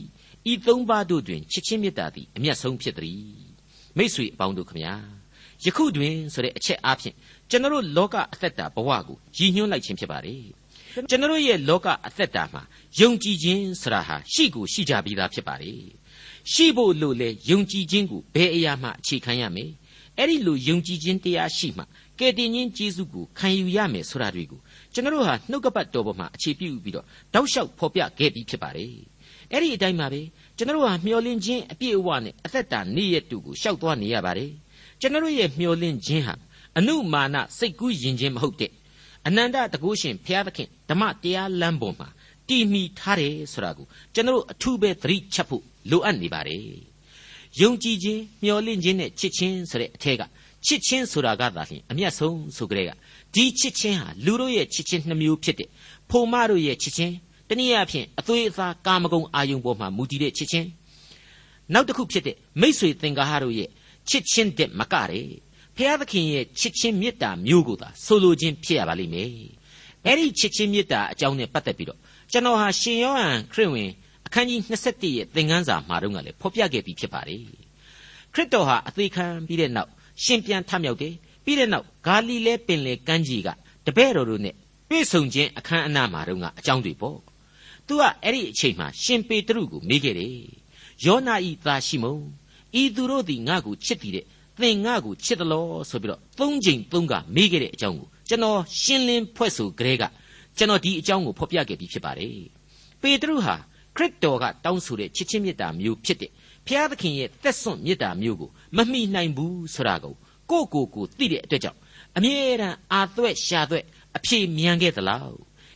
[0.52, 3.22] ဤသုံးပါးတို့တွင်ချစ်ချင်းမေတ္တာသည်အမျက်ဆုံးဖြစ်သည်
[3.96, 4.94] မိษွေအပေါင်းတို့ခမညာ
[5.64, 7.14] ယခုတွင်ဆိုတဲ့အချက်အားဖြင့်
[7.50, 10.42] ကျွန်တော်လောကအသက်တာဘဝကိုရည်ညွှန်းလိုက်ခြင်းဖြစ်ပါတယ်
[11.08, 12.62] ကျွန်တော်ရဲ့လောကအသက်တာမှာ
[13.00, 15.80] ယုံကြည်ခြင်းဆိုတာဟာရှိကိုရှိကြပြီးသားဖြစ်ပါတယ်
[16.52, 19.70] ရှိဖို့လို့လေယုံကြည်ခြင်းကိုဘယ်အရာမှအခြေခံရမယ်
[20.18, 21.84] အဲ့ဒီလိုယုံကြည်ခြင်းတရားရှိမှ
[22.18, 24.60] ကယ်တင်ခြင်းကျေးဇူးကိုခံယူရမယ်ဆိုတာတွေကို
[24.92, 28.94] ကျွန်တော်ဟာနှုတ်ကပတ်တော်ပေါ်မှာအခြေပြုပြီးတော့တောက်လျှောက်ဖော်ပြခဲ့ပြီးဖြစ်ပါတယ်
[29.50, 30.20] အဲ့ဒီအတိုင်းပါပဲ
[30.56, 34.52] ကျွန်တော်ဟာမျောလင့်ခြင်းအပြည့်အဝနဲ့အသက်တာနေ့ရက်တူကိုရှောက်သွားနေရပါတယ်
[35.00, 36.34] ကျွန်တော်ရဲ့မျောလင့်ခြင်းဟာ
[36.78, 38.72] အနုမာနစိတ်ကူးယဉ်ခြင်းမဟုတ်တဲ့
[39.26, 42.08] အနန္တတကုရှင်ဘုရားသခင်ဓမ္မတရားလမ်းပေါ်မှာ
[42.48, 46.93] တည်မီထားတယ်ဆိုတာကိုကျွန်တော်အထူးပဲသတိချက်ဖို့လိုအပ်နေပါတယ်
[47.60, 50.22] ယုံကြည်ခြင်းမျှော်လင့်ခြင်းနဲ့ချစ်ခြင်းဆိုတဲ့အထက်က
[50.66, 52.90] ချစ်ခြင်းဆိုတာကသာလျှင်အမျက်ဆုံးဆိုကြတဲ့က
[53.34, 55.68] ဒီချစ်ခြင်းဟာလူတို့ရဲ့ချစ်ခြင်းနှမျိုးဖြစ်တဲ့
[56.10, 57.12] ဖိုမတို့ရဲ့ချစ်ခြင်း
[57.48, 60.66] တနည်းအားဖြင့်အသွေးအသားကာမဂုဏ်အာယုံပေါ်မှာမူတည်တဲ့ချစ်ခြင်း
[61.72, 63.68] နောက်တစ်ခုဖြစ်တဲ့မိษွေသင်္ကာဟတို့ရဲ့
[64.08, 65.26] ချစ်ခြင်းတဲ့မကတဲ့
[65.76, 69.30] ဖျားသခင်ရဲ့ချစ်ချင်းမေတ္တာမျိုးကိုသာဆိုလိုခြင်းဖြစ်ရပါလိမ့်မယ်
[70.04, 71.98] အဲ့ဒီချစ်ချင်းမေတ္တာအကြောင်းနဲ့ပတ်သက်ပြီးတော့
[72.32, 73.90] ကျွန်တော်ဟာရှင်ယောဟန်ခရစ်ဝင်
[74.34, 77.42] အခန်းကြီး27ရဲ့သင်ခန်းစာမှာတော့ကလည်းဖော်ပြခဲ့ပြီးဖြစ်ပါတယ်
[78.34, 79.90] ခရစ်တော်ဟာအသေးခံပြီးတဲ့နောက်
[80.24, 83.48] ရှင်ပြန်ထမြောက်တယ်ပြီးတဲ့နောက်ဂါလိလဲပင်လေကမ်းခြေက
[83.86, 84.54] တပည့်တော်တို့နဲ့
[84.90, 87.18] တွေ့ဆုံခြင်းအခမ်းအနားမှာတော့ကအကြောင်းတွေပေါ့
[87.86, 90.36] သူကအဲ့ဒီအချိန်မှာရှင်ပေတရုကိုမေးခဲ့တယ်
[91.04, 92.14] ယောနာဤသားရှိမုံ
[92.80, 94.24] ဤသူတို့သည်ငါ့ကိုချစ်တည်တဲ့
[94.60, 100.04] သင်ငါ့ကိုချစ်တယ်လို့ဆိုပြီးတော့သုံးချိန်သုံးကမေးခဲ့တဲ့အကြောင်းကိုကျွန်တော်ရှင်းလင်းဖွဲ့ဆိုကြဲက
[100.58, 102.36] ကျွန်တော်ဒီအကြောင်းကိုဖော်ပြခဲ့ပြီးဖြစ်ပါတယ်
[103.02, 103.56] ပေတရုဟာ
[103.96, 106.30] ခရစ်တော်ကတောင်းဆိုတဲ့ချစ်ချင်းမေတ္တာမျိုးဖြစ်တဲ့
[106.66, 110.14] ဖျားသခင်ရဲ့သက်စွန့်မေတ္တာမျိုးကိုမမိနိုင်ဘူးဆိုတာကို
[110.50, 111.78] ကိုကိုကိုသိတဲ့အတွက်ကြောင့်
[112.16, 113.84] အမြဲတမ်းအာသွက်ရှာသွက်
[114.16, 115.28] အဖြေမြန်ခဲ့သလား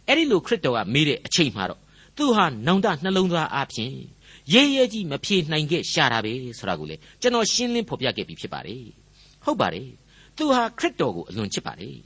[0.07, 1.81] အဲ့ဒီလိုခရစ်တော်ကမေးတဲ့အချိန်မှာတော့
[2.17, 3.93] သူဟာနောင်တနှလုံးသားအဖြစ်
[4.53, 8.85] ရဲရဲကြီးမဖြေနိုင်ခဲ့ရှာတာပဲဆိုတာကိုလေကျွန်တော်ရှင်းလင်းဖော်ပြခဲ့ပြီးဖြစ်ပါတယ်
[9.45, 9.89] ဟုတ်ပါတယ်
[10.37, 11.97] သူဟာခရစ်တော်ကိုအလွန်ချစ်ပါတယ်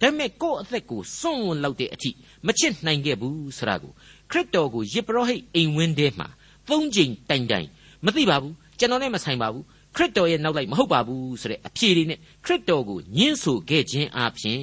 [0.00, 2.10] ဒါပေမဲ့ကိုယ့်အသက်ကိုစွန့်ဝင်လောက်တဲ့အထိ
[2.46, 3.92] မချစ်နိုင်ခဲ့ဘူးဆိုတာကို
[4.30, 6.28] ခရစ်တော်ကိုယေဘရဟိတ်အိမ်ဝင်းထဲမှာ
[6.68, 7.66] သုံးချိန်တိုင်တိုင်
[8.04, 9.64] မသိပါဘူးကျွန်တော်နဲ့မဆိုင်ပါဘူး
[9.96, 14.62] ခရစ်တော်ရဲ့နောက်လိုက်မဟုတ်ပါဘူးဆိုတဲ့အဖြေတွေနဲ့ခရစ်တော်ကိုညှင်းဆိုခဲ့ခြင်းအပြင်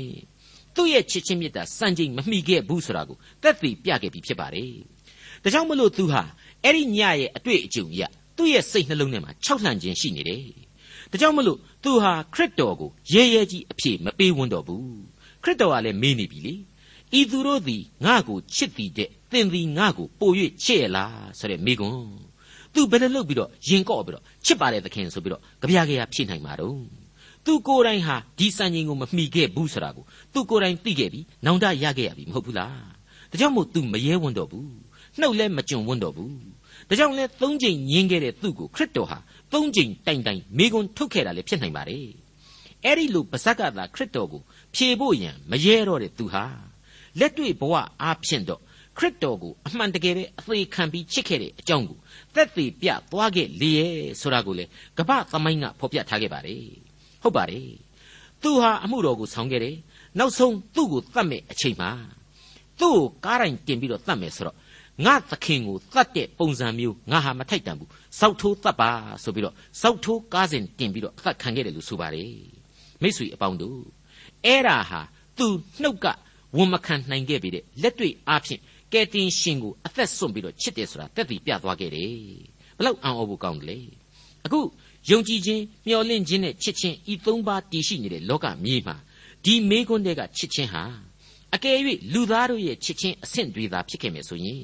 [0.75, 4.71] သူ့ရဲ့ချစ်ချင်းမြတ်တာစံချိန်မမိခဲ့ဘူးဆိုတာကိုသက်သေပြခဲ့ပြီးဖြစ်ပါတယ်
[5.43, 6.21] ဒါကြောင့်မလို့သူဟာ
[6.63, 10.43] အဲ့ဒီညရဲ့အတွေ့အကြုံကြီးကသူ့ရဲ့စိတ်နှလုံးထဲမှာခြောက်လှန့်ခြင်းရှိနေတယ်
[11.11, 15.14] ဒါကြောင့်မလို့သူဟာခရစ်တော်ကိုရဲရဲကြီးအဖြေမပေးဝန်းတော့ဘူး
[15.45, 16.53] ခရစ်တော်ကလည်းမေးနေပြီလေ
[17.19, 20.31] ဤသူတို့သည်ငါ့ကိုချစ်သည်တဲ့သင်သည်ငါ့ကိုပို၍
[20.63, 22.09] ချစ်ရလားဆိုတဲ့မိကွန်း
[22.73, 26.79] သူဘယ်လိုလုပ်ပြီးတော့ရင်ကော့ပြီးတော့ချစ်ပါတယ်သခင်ဆိုပြီးတော့ကြပြားကြရဖြည့်နိုင်မှာတော့
[27.45, 32.75] သူကိုယ်တိုင်ဟာဒီစံချိန်ကိုမမှီခဲ့ဘူးဆိုတာကိုသူကိုယ်တိုင်သိခဲ့ပြီနောင်တရခဲ့ရပြီမဟုတ်ဘူးလား
[33.31, 34.69] ဒါကြောင့်မို့ तू မရဲဝန်းတော့ဘူး
[35.19, 36.35] နှုတ်လဲမကြုံဝန်းတော့ဘူး
[36.89, 39.17] ဒါကြောင့်လဲသုံးချိန်ညင်းခဲ့တဲ့သူ့ကိုခရစ်တော်ဟာ
[39.53, 42.24] သုံးချိန်တိုင်တိုင်မိကွန်းထုတ်ခဲ့တာလည်းဖြစ်နိုင်ပါတယ်
[42.83, 44.41] အဲ့ဒီလိုပါဇက်ကသာခရစ်တော်ကို
[44.75, 46.45] ဖြေဖို့ရန်မရဲတော့တဲ့သူဟာ
[47.19, 48.61] လက်တွေ့ဘဝအားဖြင့်တော့
[48.97, 51.97] ခရစ်တော်ကိုအမှန်တကယ်ပဲအသေးခံပြီးချစ်ခဲ့တဲ့အကြောင်းကို
[52.35, 54.65] သက်သေပြသွားခဲ့လေရဲ့ဆိုတာကိုလေ
[54.97, 56.63] ကပ္ပသမိုင်းကဖော်ပြထားခဲ့ပါတယ်
[57.23, 57.69] ဟုတ်ပါတယ်
[58.41, 59.75] သူဟာအမှုတော်ကိုဆောင်ခဲ့တယ်
[60.19, 61.91] နောက်ဆုံးသူ့ကိုတတ်မဲ့အချိန်မှာ
[62.79, 64.57] သူ့ကိုကားတိုင်းတင်ပြီးတော့တတ်မယ်ဆိုတော့
[65.05, 68.89] ငါသခင်ကိုတတ်တဲ့ပုံစံမျိုးငါဟာမထိုက်တန်ဘူးစောက်ထိုးတတ်ပါ
[69.23, 72.54] ဆိုပြီးတော့စောက်ထိုးကားစဉ်တင်ပြီးတော့အသက်ခံခဲ့တယ်လို့ဆိုပါတယ်
[73.05, 73.81] မိတ်ဆွေအပေါင်းတို့
[74.45, 75.01] အဲ့ဒါဟာ
[75.37, 75.47] သူ
[75.81, 76.05] နှုတ်က
[76.57, 78.61] ဝန်မခံနိုင်ခဲ့ပြီတဲ့လက်တွေ့အားဖြင့်
[78.93, 82.13] ကယ်တင်ရှင်ကိုအသက်ဆွန့်ပြီးတော့ချစ်တယ်ဆိုတာတက်တည်ပြသွားခဲ့တယ်
[82.77, 83.79] ဘလောက်အံ့ဩဖို့ကောင်းတယ်လေ
[84.45, 84.59] အခု
[85.09, 88.95] ယုံကြည်ခြင်းမျှော်လင့်ခြင်းနဲ့ချစ်ခြင်းဤသုံးပါးတည်ရှိနေတဲ့လောကမြေမှာ
[89.45, 90.83] ဒီမေခွန်းတွေကချစ်ခြင်းဟာ
[91.55, 91.77] အကယ်၍
[92.13, 94.63] လူသားတို့ရဲ့ချစ်ချင်းအဆင့်တွေသာဖြစ်ခဲ့မယ်ဆိုရင်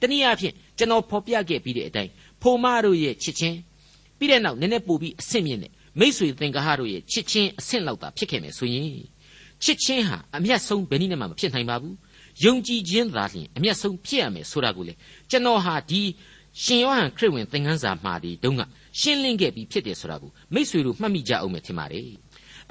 [0.00, 2.10] တနည်းအားဖြင့်ကျွန်တော်ဖော်ပြခဲ့ပြီးတဲ့အတိုင်း
[2.42, 3.56] ဖိုမတို့ရဲ့ချစ်ချင်း
[4.18, 8.89] ပြီးတဲ့နောက်နည်းနည်းပို့ပြီးအဆင့်မြင့်တဲ့ မိษွေသင်္ကာဟတို့ရဲ့ချစ်ချင်းအဆင့်လောက်သာဖြစ်ခဲ့မယ်ဆိုရင်
[9.63, 11.95] ချစ်ချင်းဟာအမျက်ဆုံးဘယ်နည်းနဲ့မှမဖြစ်နိုင်ပါဘူး
[12.43, 14.93] ယုံကြည်ခြင်းသာလျှင်အမျက်ဆုံးဖြစ်ရမယ်ဆိုတာကိုလေ
[15.29, 16.01] ကျွန်တော်ဟာဒီ
[16.63, 18.61] ရှင်ယောဟန်ခရစ်ဝင်သင်ခန်းစာမှာဒီတုန်းက
[18.99, 22.09] ရှင်းလင်းခဲ့ပြီးဖြစ်တယ်ဆိုတာကိုမိษွေတို့မှတ်မိကြအောင်မယ်ထင်ပါတယ်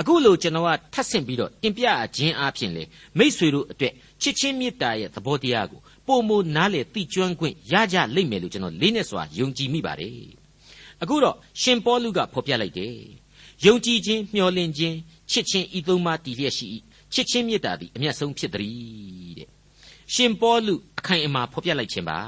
[0.01, 2.85] အခုလိုကျွန်တော်ကထပ်ဆင့်ပြီးတော့တင်ပြခြင်းအပြင်လေ
[3.19, 10.15] မိษွေတို့အတွက်ချစ်ချင်းမေတ္တာရဲ့သဘောတရားကိုပုံမနားလေသိကျွမ်းခွင့်ရကြလိမ့်မယ်လို့ကျွန်တော်လေးနဲ့စွာယုံကြည်မိပါတယ်
[11.02, 12.96] အခုတော့ရှင်ပေါလုကဖော်ပြလိုက်တယ်
[13.66, 14.98] ယုံကြည်ခြင်းမျှော်လင့်ခြင်း
[15.32, 16.68] ချစ်ခြင်းဤသုံးပါးတည်လျက်ရှိ၏
[17.14, 19.50] ချစ်ချင်းမေတ္တာသည်အမျက်ဆုံးဖြစ်သည်တဲ့
[20.14, 22.20] ရှင်ပေါလုအခိုင်အမာဖော်ပြလိုက်ခြင်းပါ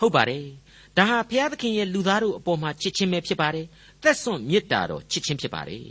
[0.00, 0.44] ဟုတ်ပါတယ်
[0.98, 3.66] ဒါဟာဘုရားသခင်ရဲ့လူသားတို့အပေါ်မှာချစ်ချင်းပဲဖြစ်ပါတယ်
[4.02, 5.86] သက်စွန့်မေတ္တာတော်ချစ်ချင်းဖြစ်ပါတယ်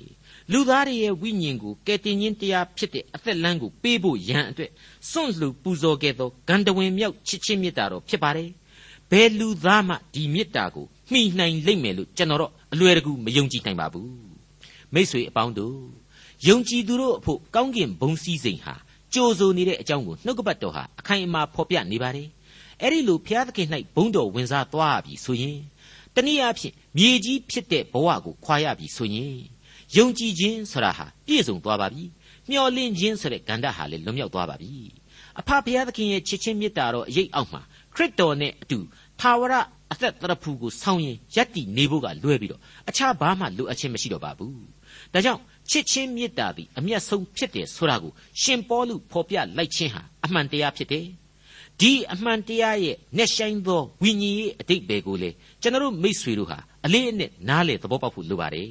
[0.52, 4.72] လူသားတွေရဲ့ဝိညာဉ်ကိုကယ်တင်ခြင်းတရားဖြစ်တဲ့အသက်လမ်းကိုပေးဖို့ရန်အတွက်
[5.12, 8.50] စွန့်လှူပူဇော်ခဲ့သောဂန္ဓဝင်မြောက်ချစ်ချင်းမေတ္တာတော်ဖြစ်ပါတယ်
[9.12, 14.12] ဘယ်လူသားမှဒီမေတ္တာကိုမှီနိုင်လိမ့်မယ်လို့ကျွန်တော်တော့အလွယ်တကူမယုံကြည်နိုင်ပါဘူး
[14.94, 15.80] မိษွေအပေါင်းတို့
[16.48, 18.76] ယုံကြည်သူတို့အဖို့ကောင်းကင်ဘုံစည်းစိမ်ဟာ
[19.14, 22.28] ကြိုးဆိုနေတဲ့အကြောင်းကိုနှုတ်ကပတ်တော်ဟာအခိုင်အမာဖော်ပြနေပါတယ်
[22.82, 25.60] အဲ့ဒီလိုဘုရားသခင်၌ဘုန်းတော်ဝင်စားသွားပြီဆိုရင်
[26.16, 29.36] တနည်းအားဖြင့်မြေကြီးဖြစ်တဲ့ဘဝကိုခွာရပြီဆိုရင်
[29.98, 32.04] ယုံကြည်ခြင်းဆိုတာဟာပြည့်စုံသွားပါပြီ
[32.50, 34.72] မျှော်လင့်ခြင်းဆိုတဲ့ဂန္ဓဟာလည်းလွန်မြောက်သွားပါပြီ
[35.40, 37.62] အဖဘုရားသခင်ရဲ့ချစ်ချင်းမေတ္တာတော်အရေးအောက်မှာ
[37.96, 38.78] ခရစ်တော်နဲ့အတူ
[39.22, 39.54] သာဝရ
[39.94, 44.64] အသက်တရဖူကိုဆောင်းရင်ယက်တီနေဖို့ကလွဲပြီးတော့အခြားဘာမှလိုအပ်ခြင်းမရှိတော့ပါဘူး
[45.14, 51.06] ဒါကြောင့်ချစ်ချင်းမေတ္တာသည်အမျက်ဆုံးဖြစ်တယ်ဆိုတာကိုရှင်ပေါလုဖော်ပြလိုက်ခြင်းဟာအမှန်တရားဖြစ်တယ်
[51.80, 55.30] ဒီအမှန်တရားရဲ့နှက်ဆိုင်သောဝိညာဉ်ရေးအတိတ်ပဲကိုလေ
[55.62, 58.70] ကျွန်တော်မိษွေတို့ဟာအလေးအနက်နားလေသဘောပေါက်ဖို့လိုပါတယ်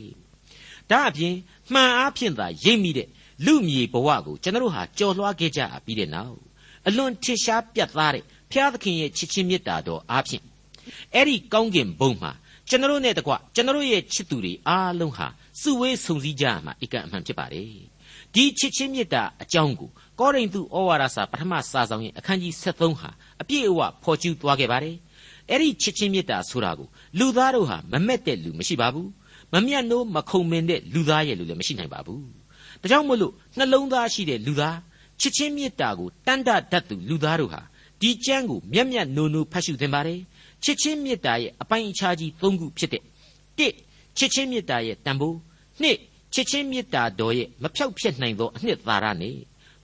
[0.91, 1.35] ဒါအပြင်
[1.73, 3.09] မှန်အားဖြင့်သာရိပ်မိတဲ့
[3.45, 6.39] လူမြေဘဝကိုကျွန်တော်ဟာကြော်လွှားခဲ့ကြပြီးတဲ့နောက်
[6.89, 10.45] အလွန်ထင်ရှားပြတ်သားတဲ့ ဖျားသခင်ရဲ့ချစ်ချင်းမေတ္တာတော်အားဖြင့်
[11.15, 12.33] အဲ့ဒီကောင်းကင်ဘုံမှာ
[12.69, 15.27] ကျွန်တော်နဲ့တကွကျွန်တော်ရဲ့ချစ်သူတွေအားလုံးဟာ
[15.61, 17.69] စုဝေးဆုံစည်းကြရမှာအကန့်အမှန်ဖြစ်ပါတယ်
[18.35, 23.11] ဒီချစ်ချင်းမေတ္တာအကြောင်းကိုကောရိန္သုဩဝါဒစာပထမစာဆောင်ရဲ့အခန်းကြီး73ဟာ
[23.41, 24.97] အပြည့်အဝဖော်ကျူးသွားခဲ့ပါတယ်
[25.51, 29.09] အဲ့ဒီချစ်ချင်းမေတ္တာဆိုတာကိုလူသားတို့ဟာမမက်တဲ့လူမရှိပါဘူး
[29.53, 32.25] မမျက်နှိုးမခုံမင်တဲ့လူသားရဲ့လူလည်းမရှိနိုင်ပါဘူး
[32.81, 34.79] ဒါကြောင့်မို့လို့နှလုံးသားရှိတဲ့လူသား
[35.21, 37.61] ချစ်ချင်းမေတ္တာကိုတန်တတတ်သူလူသားတို့ဟာ
[38.01, 40.21] ဒီကျမ်းကိုမျက်မျက်နိုးနိုးဖတ်ရှုသင်ပါတယ်
[40.65, 43.73] ချစ်ချင်းမေတ္တာရဲ့အပိုင်းအခြားကြီး၃ခုဖြစ်တဲ့၁
[44.19, 45.37] ချစ်ချင်းမေတ္တာရဲ့တန်ဖိုး
[45.83, 45.85] ၂
[46.35, 49.35] ချစ်ချင်းမေတ္တာတော်ရဲ့မဖြောက်ဖြစ်နိုင်သောအနှစ်သာရနဲ့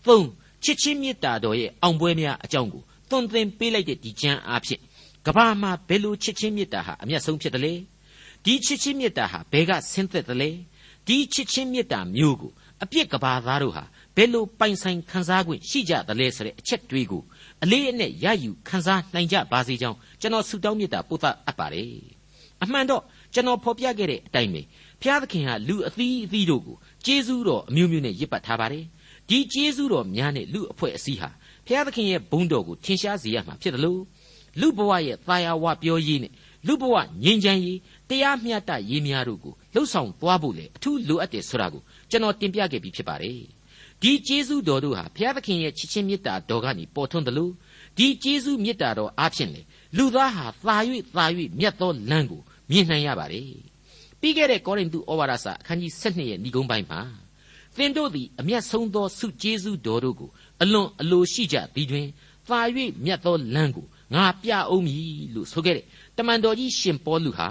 [0.06, 0.20] ၃
[0.64, 4.80] ချစ်ချင်းမေတ္တာတော်ရဲ့အောင်ပွဲများအကြောင်းကိုသွန်သင်ပေးလိုက်တဲ့ဒီကျမ်းအားဖြင့်
[5.26, 7.74] ကဘာမှာဘယ်လိုချစ်ချင်းမေတ္တာဟာအမျက်ဆုံးဖြစ်တယ်လဲ
[8.44, 10.50] ဒီချစ်ချင်းမေတ္တာဟာဘယ်ကဆင်းသက်တယ်လဲ
[11.06, 12.52] ဒီချစ်ချင်းမေတ္တာမျိုးကို
[12.82, 13.84] အပြစ်ကဘာသားတို့ဟာ
[14.16, 17.22] ဘယ်လိုပိုင်ဆိုင်ခံစား권ရှိကြသလဲဆိုတဲ့အချက်တွေးကို
[17.62, 21.90] အလေးအနက်ရယူခံစားနိုင်ကြပါစေကြောင်းကျွန်တော်ဆုတောင်းမေတ္တာပို့သအပ်ပါတယ်
[22.62, 23.02] အမှန်တော့
[23.34, 24.62] ကျွန်တော်ဖော်ပြခဲ့တဲ့အတိုင်းပဲ
[25.00, 28.84] ဘုရားသခင်ဟာလူအသီးအသီးတို့ကိုကျေးဇူးတော်အမျိုးမျိုးနဲ့ရစ်ပတ်ထားပါတယ်
[29.28, 31.30] ဒီကျေးဇူးတော်များနဲ့လူအဖွဲ့အစည်းဟာ
[31.66, 34.00] ဘုရားသခင်ရဲ့ဘုန်းတော်ကိုထင်ရှားစေရမှာဖြစ်တယ်လို့
[34.60, 36.32] လူဘဝရဲ့သာယာဝပြောရေးနဲ့
[36.66, 43.40] လူဘဝငြိမ်းချမ်းရေးတရားမျှတရေးများတို့ကိုလှုပ်ဆောင်သွားဖို့လေအထူးလိုအပ်တယ်ဆိုတာကိုကျွန်တော်တင်ပြခဲ့ပြီးဖြစ်ပါတယ်
[44.02, 47.52] ဒီကျေးဇူးတော်တို့ဟာဘုရားသခင်ရဲ့ချစ်ချင်းမေတ္တာတော်ကနေပေါ်ထွန်းတယ်လို့
[47.96, 49.62] ဒီကျေးဇူးမေတ္တာတော်အားဖြင့်လေ
[49.96, 50.76] လူသားဟာသာ၍
[51.14, 51.24] သာ၍
[51.58, 53.50] မြတ်သောလမ်းကိုမြင်နိုင်ရပါတယ်
[54.20, 57.00] ပြီးခဲ့တဲ့ကောရိန္သုဩဝါဒစာအခန်းကြီး7ရဲ့ဏိဂုံးပိုင်းမှာ
[57.76, 60.30] သင်တို့သည်အမျက်ဆုံးသောဆုကျေးဇူးတော်တို့ကို
[60.62, 62.06] အလွန်အလိုရှိကြသည်တွင်
[62.48, 62.60] သာ၍
[63.04, 65.84] မြတ်သောလမ်းကိုငါပြအောင်မည်လို့ဆိုခဲ့တဲ့
[66.16, 67.48] တမန်တော်ကြီးရှင်ပေါလုဟာ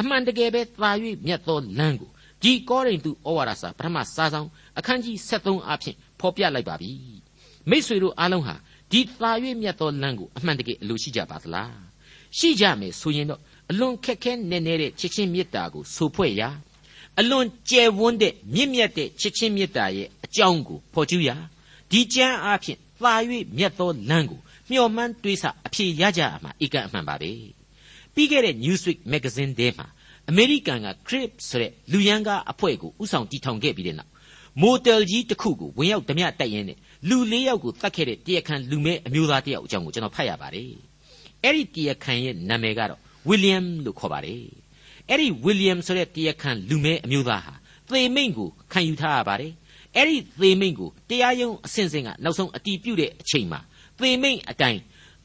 [0.00, 0.90] အမှန်တကယ်ပဲသာ၍
[1.26, 2.10] မြတ်သောလမ်းကို
[2.42, 4.48] ဒီကောရိန္သုဩဝါဒစာပထမစာဆောင်
[4.78, 6.92] အခန်းကြီး73အဖြစ်ဖော်ပြလိုက်ပါပြီ
[7.70, 8.54] မိษွေတို့အားလုံးဟာ
[8.92, 9.30] ဒီသာ၍
[9.62, 11.74] မြတ်သောလမ်းကိုအမှန်တကယ်အလိုရှိကြပါသလား
[12.38, 16.50] ရှိကြမယ်ဆိုရင်တော့အလွန်ခက်ခဲနေနေတဲ့ချစ်ချင်းမေတ္တာကိုဆိုဖွဲ့ရာ
[17.20, 21.36] အလွန်ကျယ်ဝန်းတဲ့မြင့်မြတ်တဲ့ချစ်ချင်းမေတ္တာရဲ့အကြောင်းကိုဖော်ကျူးရာ
[21.90, 23.14] ဒီကျမ်းအားဖြင့်သာ၍
[23.56, 27.32] မြတ်သောလမ်းကိုမျှော်မှန်းတွေးဆအဖြေရကြမှာဧကန်အမှန်ပါပဲ
[28.14, 29.86] ပြီးခဲ့တဲ့ Newsweek magazine ထဲမှာ
[30.30, 34.10] အမေရိကန်က Crip ဆိုတဲ့လူရန်ကားအဖွဲ့ကိုဥဆောင်တည်ထောင်ခဲ့ပြီးတဲ့နောက်
[34.60, 40.72] မိုတယ်ကြီးတစ်ခုကိုဝင်ရောက်ဓမြတိုက်ရင်းနဲ့လူလေးယောက်ကိုတတ်ခဲ့တဲ့တရားခံလူမဲအမျိုးသားတယောက်အကြောင်းကိုကျွန်တော်ဖတ်ရပါတယ်
[41.44, 44.44] အဲ့ဒီတရားခံရဲ့နာမည်ကတော့ William လို့ခေါ်ပါတယ်
[45.08, 47.54] အဲ့ဒီ William ဆိုတဲ့တရားခံလူမဲအမျိုးသားဟာ
[47.88, 49.52] သေမိန့်ကိုခံယူထားရပါတယ်
[49.96, 53.60] အဲ့ဒီသေမိန့်ကိုတရားရုံးအစဉ်စဉ်ကနောက်ဆုံးအတီးပြုတ်တဲ့အချိန်မှာ
[53.98, 54.80] သေမိန့်အတိုင်း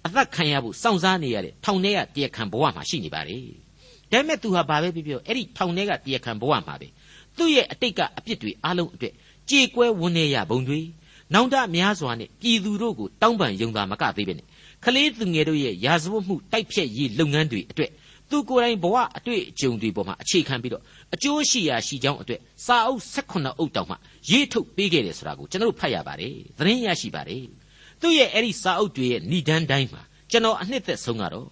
[0.05, 3.64] အသက်ခံရဖို့စောင့်စားနေရတဲ့ထောင်ထဲကတရားခံဘဝမှာရှိနေပါတယ်
[4.11, 6.87] ဒါပေမဲ့သူဟာဘာပဲပြောပြောအဲ့ဒီထောင်ထဲကတရားခံဘဝမှာပဲ
[7.37, 9.13] သူ့ရဲ့အတိတ်ကအပြစ်တွေအလုံးအတွက်
[9.49, 10.79] ကြေကွဲဝန်းနေရဘုံတွေ
[11.33, 14.45] နောင်တများစွာနဲ့ပြည်သူတို့ကိုတောင်းပန်ယုံတာမကသေးပဲနဲ့
[14.83, 17.91] ခလေးသူငယ်တို့ရဲ့ရာဇဝတ်မှုတိုက်ဖြတ်ရေးလုပ်ငန်းတွေအတွက်
[18.29, 23.95] သူကိုယ်တိုင်ဘဝအတွေ့အကြုံတွေပေါ်မှာအခြေခံပြီးတော့အကျိုးရှိရာရှိကြောင်းအတွက်စာအုပ်18အုပ်တောင်မှ
[24.29, 27.43] ရေးထုတ်ပေးခဲ့တယ်ဆိုတာကိုကျွန်တော်တို့ဖတ်ရပါတယ်သတင်းရရှိပါတယ်
[28.01, 31.47] သူ့ရဲ့အဲ့ဒီစာအုပ်တွေရဲ့ဏ္ဍန်တိုင်းမှာကျွန်တော်အနှစ်သက်ဆုံးကတော့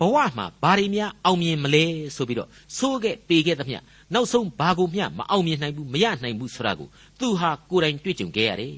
[0.00, 1.84] ဘဝမှာဘာတွေများအောင်မြင်မလဲ
[2.16, 3.78] ဆိုပြီးတော့ဆိုးခဲ့ပေခဲ့သမျှ
[4.14, 6.88] နောက်ဆုံးဘာကိုမျှမအောင်မြင်နိုင်ဘူးမရနိုင်ဘူးဆိုတာကို
[7.20, 8.74] သူဟာကိုယ်တိုင်တွေ့ကြုံခဲ့ရတယ်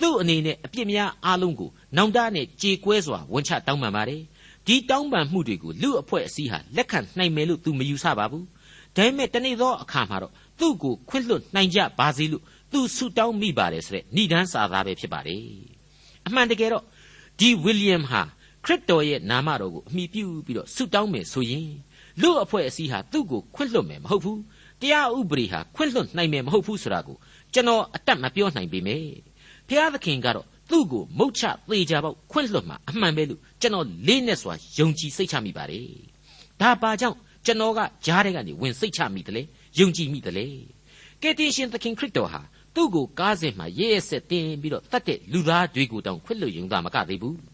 [0.00, 4.22] သူ့အနေနဲ့အပြစ်များအလုံးကိုနောင်တနဲ့ကြေကွဲစွာဝန်ချတောင်းပန်ပါတယ်
[4.66, 8.44] ဒီတောင်းပန်မှုတွေကိုလူအဖွဲ့အစည်းဟာလက်ခံနိုင်မယ်လို့သူမယူဆပါဘူး
[8.96, 15.42] ဒါပေမဲ့တနေ့သောအခါမှာတော့သူ့ကိုခွင့်လွှတ်နိုင်ကြပါစေလို့သူဆုတောင်းမိပါတယ်ဆိုတဲ့ဏ္ဍန်စာသားပဲဖြစ်ပါတယ်
[16.26, 16.84] အမှန်တကယ်တော့
[17.38, 18.22] ဒီဝီလျံဟာ
[18.64, 21.68] ခရစ်တော်ရဲ့နာမတော်ကိုအမိပြုပြီးတော့ဆုတောင်းမယ်ဆိုရင်
[22.20, 24.40] လူအဖွဲ့အစည်းဟာသူ့ကိုခွင့်လွှတ်မယ်မဟုတ်ဘူး
[24.80, 27.16] တရားဥပဒေဟာခွင့်လွှတ်နိုင်မယ်မဟုတ်ဘူးဆိုတာကို
[27.52, 29.08] ကျွန်တော်အတက်မပြောနိုင်ပေမယ့်
[29.68, 35.88] ဘုရားသခင်ကတော့သူ့ကိုမုတ်ချသေးကြပေါ့ခွင့်လွှတ်မှာအမှန်ပဲလို့ကျွန်တော်လေးနဲ့စွာယုံကြည်စိတ်ချမိပါတယ်
[36.60, 39.42] ဒါပါကြောင့်ကျွန်တော်ကကြားတဲ့ကနေဝင်စိတ်ချမိတယ်လေ
[39.78, 40.46] ယုံကြည်မိတယ်လေ
[41.22, 42.40] ကယ်တင်ရှင်သခင်ခရစ်တော်ဟာ
[42.74, 47.53] သူ့ကိုကားစဉ်မှာရဲရဲဆက်တင်ပြီးတော့တတ်တဲ့လူသားတွေကိုတောင်ခွင့်လွှတ်ယုံတာမကသေးဘူး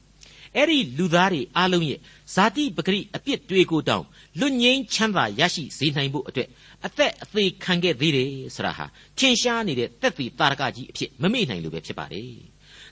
[0.57, 1.99] အဲ့ဒီလူသားတွေအားလုံးရဲ့
[2.35, 4.05] ဇာတိပဂရိအပြစ်တွေကိုတောင်
[4.41, 6.49] လွတ်ငင်းချမ်းသာရရှိစေနိုင်ဖို့အတွက်
[6.87, 8.87] အသက်အသေးခံခဲ့သေးတယ်ဆိုတာဟာ
[9.19, 12.33] ထင်ရှားနေတဲ့တက်သီတာရကကြီးအဖြစ်မမေ့နိုင်လို့ပဲဖြစ်ပါတယ်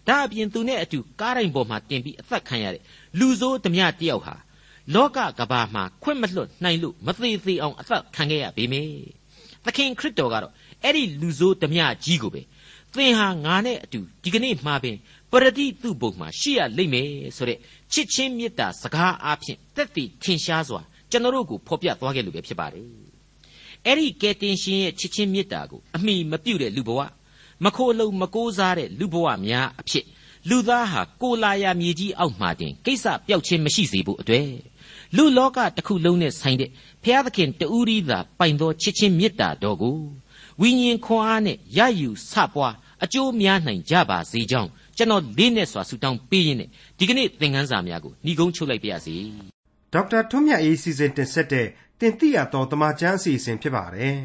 [0.08, 2.82] ဒါအပြင်သူနဲ့အတူကားတိုင်းပေါ်မှာတင်ပြီးအသက်ခံရတဲ့
[3.18, 4.34] လူဆိုးဓမြတယောက်ဟာ
[4.94, 8.92] လောကကဘာမှာခွင့်မလွတ်နိုင်လို့မသေးသေးအောင်အသက်ခံခဲ့ရပေမယ့်
[9.64, 10.52] သခင်ခရစ်တော်ကတော့
[10.84, 12.42] အဲ့ဒီလူဆိုးဓမြကြီးကိုပဲ
[12.94, 14.96] သင်ဟာငါနဲ့အတူဒီကနေ့မှာပင်
[15.32, 17.58] ပရတိသူ့ဘုံမှာရှိရလိမ့်မယ်ဆိုတဲ့
[17.92, 22.86] ချစ်ချင်းမေတ္တာစကားအားဖြင့်တက်တည်ထင်ရှားစွာကျွန်တော်တို့ကိုဖော်ပြသွားခဲ့လို့ပဲဖြစ်ပါတယ်
[23.86, 27.00] အဲ့ဒီကယ်တင်ရှင်ရဲ့ချစ်ချင်းမေတ္တာကိုအမိမပြုတ်တဲ့လူဘဝ
[27.64, 30.04] မခိုးလုံမကိုးစားတဲ့လူဘဝများအဖြစ်
[30.48, 34.50] လူသားဟာကိုလာရမြေကြီးအောက်မှာတင်ကိစ္စပျောက်ခြင်းမရှိစေဖို့အတွက်
[35.16, 36.70] လူလောကတစ်ခုလုံးနဲ့ဆိုင်တဲ့
[37.02, 39.98] ဘုရားသခင်တူရီသာပိုင်သောချစ်ချင်းမေတ္တာတော်ကို
[40.60, 49.16] ဝိညာဉ်ခွန်အားနဲ့ရယူဆပွားအကျိုးများနိုင်ကြပါစေကြောင်း ကျွန်တော်လေးနဲ့စွာဆုတောင်းပေးရင်းနဲ့ဒီကနေ့သင်ခန်းစာများကိုညီကုန်းချုပ်လိုက်ပါရစေ
[49.92, 51.66] ဒေါက်တာထွန်းမြတ်အေးစီစဉ်တင်ဆက်တဲ့
[52.00, 54.16] တင်ပြရတော်တမချန်းအစီအစဉ်ဖြစ်ပါတယ်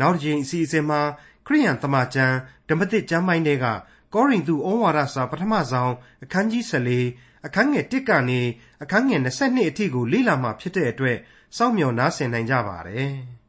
[0.00, 1.00] နောက်တစ်ချိန်အစီအစဉ်မှာ
[1.46, 2.36] ခရိယန်တမချန်း
[2.68, 3.66] ဓမ္မသစ်ကျမ်းပိုင်းတွေက
[4.14, 5.92] ကောရိန္သုဩဝါဒစာပထမဆုံး
[6.24, 6.64] အခန်းကြီး
[7.04, 8.40] 14အခန်းငယ်1ကနေ
[8.82, 11.16] အခန်းငယ်22အထိကိုလေ့လာမှဖြစ်တဲ့အတွက်
[11.56, 13.12] စောင့်မျှော်နားဆင်နိုင်ကြပါတယ်။